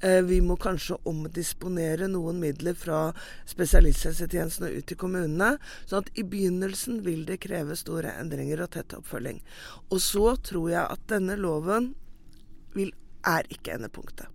Eh, 0.00 0.20
vi 0.24 0.40
må 0.40 0.56
kanskje 0.60 0.98
omdisponere 1.10 2.08
noen 2.08 2.40
midler 2.40 2.78
fra 2.78 3.06
spesialisthelsetjenesten 3.50 4.68
og 4.70 4.78
ut 4.78 4.88
til 4.88 5.00
kommunene. 5.00 5.58
sånn 5.86 6.04
at 6.04 6.12
i 6.18 6.24
begynnelsen 6.24 7.02
vil 7.04 7.26
det 7.28 7.42
kreve 7.44 7.76
store 7.76 8.16
endringer 8.20 8.64
og 8.64 8.72
tett 8.76 8.96
oppfølging. 8.96 9.42
Og 9.90 10.00
så 10.00 10.36
tror 10.36 10.70
jeg 10.70 10.84
at 10.84 11.08
denne 11.12 11.36
loven 11.36 11.94
vil, 12.74 12.92
er 13.24 13.44
ikke 13.52 13.76
endepunktet. 13.76 14.33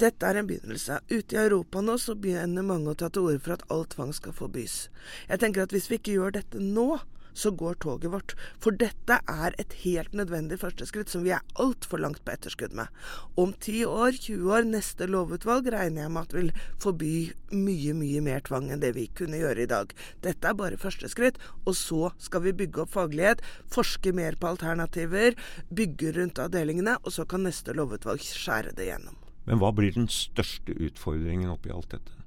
Dette 0.00 0.24
er 0.24 0.40
en 0.40 0.48
begynnelse. 0.48 1.00
Ute 1.12 1.36
i 1.36 1.40
Europa 1.42 1.82
nå 1.84 1.98
så 2.00 2.14
begynner 2.16 2.64
mange 2.64 2.92
å 2.92 2.98
ta 2.98 3.10
til 3.12 3.28
orde 3.28 3.42
for 3.44 3.56
at 3.58 3.64
all 3.72 3.84
tvang 3.92 4.12
skal 4.16 4.36
forbys. 4.36 4.86
Jeg 5.28 5.42
tenker 5.42 5.66
at 5.66 5.74
hvis 5.74 5.90
vi 5.90 6.00
ikke 6.00 6.16
gjør 6.16 6.38
dette 6.38 6.62
nå, 6.62 7.02
så 7.34 7.50
går 7.56 7.78
toget 7.80 8.12
vårt. 8.12 8.34
For 8.60 8.76
dette 8.76 9.18
er 9.28 9.54
et 9.60 9.76
helt 9.82 10.12
nødvendig 10.16 10.58
første 10.60 10.86
skritt 10.88 11.12
som 11.12 11.24
vi 11.24 11.32
er 11.34 11.44
altfor 11.60 12.02
langt 12.02 12.22
på 12.24 12.34
etterskudd 12.34 12.74
med. 12.76 12.92
Om 13.40 13.54
10 13.56 13.86
år, 13.88 14.18
20 14.18 14.52
år, 14.52 14.68
neste 14.68 15.08
lovutvalg 15.08 15.70
regner 15.72 16.04
jeg 16.04 16.12
med 16.12 16.22
at 16.22 16.36
vil 16.36 16.52
forby 16.82 17.14
mye, 17.52 17.96
mye 17.96 18.24
mer 18.24 18.44
tvang 18.48 18.70
enn 18.72 18.84
det 18.84 18.94
vi 18.98 19.08
kunne 19.16 19.40
gjøre 19.40 19.64
i 19.64 19.70
dag. 19.70 19.96
Dette 20.24 20.48
er 20.52 20.60
bare 20.60 20.80
første 20.80 21.08
skritt, 21.12 21.40
og 21.64 21.76
så 21.78 22.12
skal 22.22 22.46
vi 22.46 22.56
bygge 22.62 22.84
opp 22.84 22.94
faglighet, 22.96 23.44
forske 23.72 24.14
mer 24.16 24.36
på 24.36 24.52
alternativer, 24.52 25.36
bygge 25.72 26.16
rundt 26.18 26.42
avdelingene, 26.42 26.98
og 27.02 27.16
så 27.16 27.28
kan 27.28 27.46
neste 27.48 27.76
lovutvalg 27.76 28.24
skjære 28.24 28.76
det 28.76 28.92
gjennom. 28.92 29.16
Men 29.46 29.62
hva 29.62 29.72
blir 29.74 29.94
den 29.94 30.08
største 30.12 30.74
utfordringen 30.76 31.50
oppi 31.50 31.72
alt 31.74 31.90
dette? 31.94 32.18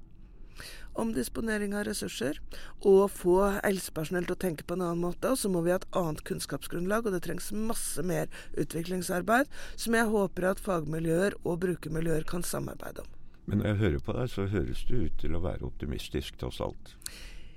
Omdisponering 0.96 1.74
av 1.76 1.84
ressurser, 1.84 2.38
og 2.88 3.10
få 3.12 3.36
helsepersonell 3.58 4.24
til 4.28 4.36
å 4.36 4.40
tenke 4.46 4.64
på 4.64 4.78
en 4.78 4.84
annen 4.86 5.02
måte. 5.04 5.28
Og 5.28 5.40
så 5.40 5.50
må 5.52 5.60
vi 5.64 5.74
ha 5.74 5.76
et 5.76 5.88
annet 5.96 6.22
kunnskapsgrunnlag, 6.28 7.04
og 7.04 7.12
det 7.12 7.20
trengs 7.26 7.50
masse 7.52 8.00
mer 8.00 8.32
utviklingsarbeid, 8.56 9.52
som 9.76 9.96
jeg 9.98 10.08
håper 10.12 10.48
at 10.52 10.62
fagmiljøer 10.64 11.36
og 11.44 11.60
brukermiljøer 11.66 12.24
kan 12.28 12.46
samarbeide 12.46 13.04
om. 13.04 13.12
Men 13.46 13.60
når 13.60 13.68
jeg 13.70 13.80
hører 13.84 14.04
på 14.08 14.16
deg, 14.16 14.30
så 14.32 14.48
høres 14.50 14.84
du 14.88 14.96
ut 15.04 15.18
til 15.20 15.36
å 15.36 15.42
være 15.44 15.68
optimistisk, 15.68 16.40
tross 16.40 16.62
alt. 16.64 16.96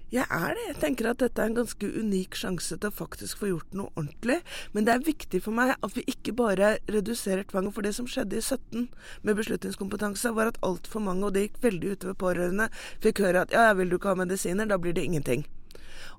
Jeg 0.10 0.26
er 0.26 0.56
det. 0.58 0.64
Jeg 0.68 0.78
tenker 0.82 1.12
at 1.12 1.20
dette 1.22 1.42
er 1.42 1.52
en 1.52 1.60
ganske 1.60 1.86
unik 1.86 2.38
sjanse 2.40 2.78
til 2.78 2.90
å 2.90 2.96
faktisk 2.96 3.44
få 3.44 3.52
gjort 3.52 3.78
noe 3.78 3.94
ordentlig. 3.94 4.40
Men 4.74 4.88
det 4.88 4.96
er 4.96 5.06
viktig 5.06 5.44
for 5.46 5.54
meg 5.54 5.76
at 5.76 5.94
vi 5.94 6.06
ikke 6.10 6.34
bare 6.40 6.72
reduserer 6.90 7.46
tvangen. 7.50 7.74
For 7.76 7.86
det 7.86 7.94
som 7.98 8.10
skjedde 8.10 8.40
i 8.40 8.42
17 8.42 8.88
med 9.22 9.38
beslutningskompetanse, 9.38 10.34
var 10.34 10.50
at 10.50 10.60
altfor 10.66 11.06
mange, 11.06 11.28
og 11.28 11.38
det 11.38 11.46
gikk 11.46 11.62
veldig 11.70 11.94
utover 11.94 12.20
pårørende, 12.26 12.72
fikk 13.06 13.22
høre 13.28 13.46
at 13.46 13.54
ja, 13.54 13.70
vil 13.78 13.94
du 13.94 14.00
ikke 14.00 14.16
ha 14.16 14.22
medisiner, 14.24 14.70
da 14.70 14.82
blir 14.82 14.98
det 14.98 15.06
ingenting 15.06 15.46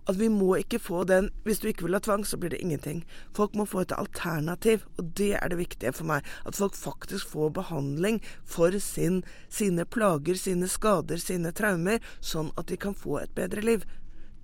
at 0.09 0.19
vi 0.21 0.29
må 0.33 0.55
ikke 0.59 0.81
få 0.83 1.05
den 1.05 1.31
Hvis 1.45 1.61
du 1.61 1.69
ikke 1.69 1.87
vil 1.87 1.97
ha 1.97 2.01
tvang, 2.01 2.25
så 2.27 2.37
blir 2.37 2.51
det 2.51 2.61
ingenting. 2.61 3.05
Folk 3.37 3.55
må 3.55 3.65
få 3.65 3.85
et 3.85 3.95
alternativ, 3.97 4.85
og 4.99 5.15
det 5.19 5.33
er 5.39 5.49
det 5.49 5.61
viktige 5.61 5.93
for 5.93 6.09
meg. 6.11 6.27
At 6.47 6.59
folk 6.59 6.75
faktisk 6.75 7.29
får 7.33 7.55
behandling 7.61 8.21
for 8.45 8.77
sin, 8.79 9.23
sine 9.49 9.85
plager, 9.85 10.35
sine 10.35 10.69
skader, 10.69 11.17
sine 11.23 11.53
traumer, 11.53 12.01
sånn 12.21 12.53
at 12.61 12.69
de 12.69 12.77
kan 12.81 12.95
få 12.95 13.21
et 13.23 13.35
bedre 13.35 13.65
liv. 13.65 13.89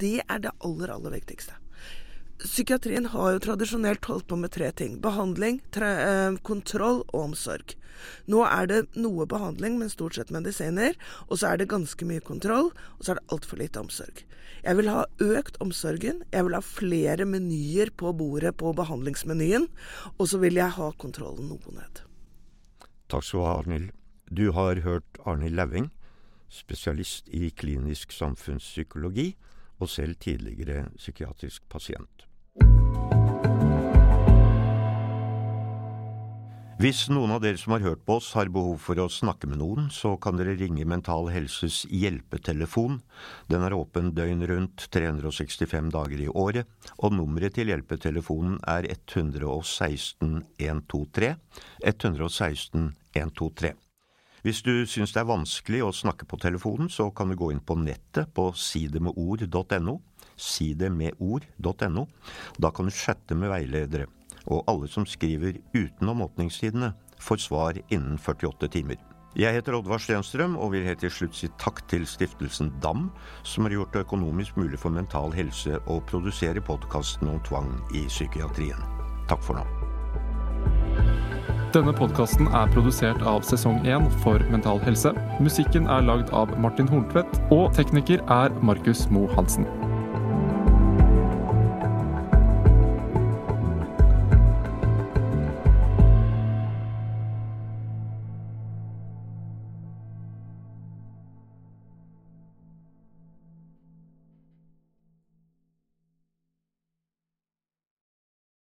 Det 0.01 0.21
er 0.29 0.43
det 0.45 0.57
aller, 0.65 0.93
aller 0.93 1.17
viktigste. 1.19 1.57
Psykiatrien 2.43 3.07
har 3.09 3.33
jo 3.33 3.41
tradisjonelt 3.47 4.05
holdt 4.05 4.27
på 4.29 4.37
med 4.37 4.53
tre 4.53 4.69
ting. 4.77 4.99
Behandling, 5.01 5.63
tre, 5.73 5.89
eh, 6.05 6.37
kontroll 6.45 7.01
og 7.09 7.21
omsorg. 7.31 7.75
Nå 8.29 8.43
er 8.45 8.67
det 8.67 8.81
noe 8.95 9.27
behandling, 9.27 9.79
men 9.79 9.89
stort 9.89 10.19
sett 10.19 10.33
medisiner. 10.35 10.95
Og 11.31 11.41
så 11.41 11.53
er 11.53 11.57
det 11.57 11.71
ganske 11.73 12.05
mye 12.05 12.21
kontroll, 12.21 12.73
og 12.99 13.01
så 13.01 13.13
er 13.15 13.21
det 13.21 13.29
altfor 13.33 13.57
lite 13.63 13.81
omsorg. 13.81 14.25
Jeg 14.65 14.77
vil 14.77 14.91
ha 14.91 15.07
økt 15.23 15.57
omsorgen. 15.61 16.25
Jeg 16.33 16.45
vil 16.45 16.59
ha 16.59 16.61
flere 16.61 17.25
menyer 17.25 17.91
på 17.97 18.13
bordet 18.13 18.57
på 18.57 18.75
behandlingsmenyen. 18.77 19.69
Og 20.19 20.29
så 20.29 20.41
vil 20.43 20.59
jeg 20.59 20.77
ha 20.77 20.91
kontrollen 20.99 21.49
noe 21.49 21.73
ned. 21.73 22.03
Takk 23.09 23.25
skal 23.25 23.41
du 23.41 23.47
ha, 23.47 23.59
Arnhild. 23.63 23.91
Du 24.27 24.53
har 24.53 24.83
hørt 24.83 25.21
Arnhild 25.25 25.55
Lauving, 25.55 25.91
spesialist 26.51 27.29
i 27.31 27.51
klinisk 27.55 28.13
samfunnspsykologi 28.13 29.37
og 29.79 29.89
selv 29.89 30.17
tidligere 30.19 30.89
psykiatrisk 30.97 31.63
pasient. 31.71 32.26
Hvis 36.77 37.07
noen 37.09 37.33
av 37.33 37.41
dere 37.41 37.57
som 37.57 37.73
har 37.73 37.81
hørt 37.83 38.03
på 38.05 38.19
oss 38.21 38.27
har 38.37 38.51
behov 38.53 38.77
for 38.85 39.01
å 39.01 39.09
snakke 39.11 39.49
med 39.49 39.59
noen, 39.59 39.89
så 39.91 40.13
kan 40.21 40.37
dere 40.37 40.59
ringe 40.61 40.85
Mental 40.85 41.31
Helses 41.33 41.81
hjelpetelefon. 41.89 43.01
Den 43.49 43.65
er 43.65 43.75
åpen 43.75 44.13
døgn 44.15 44.45
rundt 44.47 44.85
365 44.93 45.89
dager 45.95 46.21
i 46.21 46.29
året, 46.29 46.69
og 47.01 47.17
nummeret 47.17 47.57
til 47.57 47.73
hjelpetelefonen 47.73 48.61
er 48.69 48.87
116 48.93 50.45
123. 50.61 51.33
116 51.81 52.93
123. 53.17 53.73
Hvis 54.47 54.63
du 54.63 54.85
syns 54.87 55.11
det 55.17 55.25
er 55.25 55.33
vanskelig 55.33 55.81
å 55.83 55.95
snakke 55.97 56.29
på 56.31 56.39
telefonen, 56.39 56.87
så 56.87 57.09
kan 57.11 57.33
du 57.33 57.41
gå 57.41 57.51
inn 57.51 57.65
på 57.67 57.75
nettet 57.81 58.31
på 58.37 58.53
sidemedord.no. 58.55 59.97
Sidemedord.no. 60.37 62.07
Da 62.61 62.71
kan 62.71 62.89
du 62.89 62.95
chatte 62.95 63.35
med 63.39 63.53
veiledere 63.53 64.07
og 64.47 64.65
alle 64.71 64.89
som 64.91 65.07
skriver 65.07 65.59
utenom 65.75 66.23
åpningstidene, 66.27 66.93
får 67.19 67.37
svar 67.37 67.79
innen 67.89 68.19
48 68.19 68.69
timer. 68.69 68.99
Jeg 69.37 69.53
heter 69.53 69.75
Oddvar 69.77 70.01
Stenstrøm 70.01 70.55
og 70.57 70.71
vil 70.73 70.87
helt 70.89 71.03
til 71.05 71.13
slutt 71.13 71.37
si 71.37 71.51
takk 71.61 71.83
til 71.91 72.07
stiftelsen 72.09 72.71
DAM, 72.81 73.11
som 73.45 73.67
har 73.67 73.75
gjort 73.75 73.93
det 73.93 74.07
økonomisk 74.07 74.57
mulig 74.57 74.81
for 74.81 74.95
Mental 74.95 75.35
Helse 75.37 75.77
å 75.93 75.99
produsere 76.09 76.63
podkasten 76.65 77.29
om 77.29 77.43
tvang 77.45 77.75
i 77.93 78.07
psykiatrien. 78.09 78.81
Takk 79.29 79.45
for 79.45 79.61
nå. 79.61 79.67
Denne 81.75 81.93
podkasten 81.93 82.49
er 82.57 82.71
produsert 82.73 83.21
av 83.29 83.45
Sesong 83.45 83.83
1 83.85 84.09
for 84.23 84.41
Mental 84.49 84.81
Helse. 84.87 85.13
Musikken 85.45 85.91
er 85.93 86.07
lagd 86.09 86.33
av 86.33 86.55
Martin 86.63 86.89
Horntvedt, 86.89 87.43
og 87.53 87.75
tekniker 87.77 88.25
er 88.33 88.57
Markus 88.65 89.05
Moe 89.13 89.29
Hansen. 89.37 89.69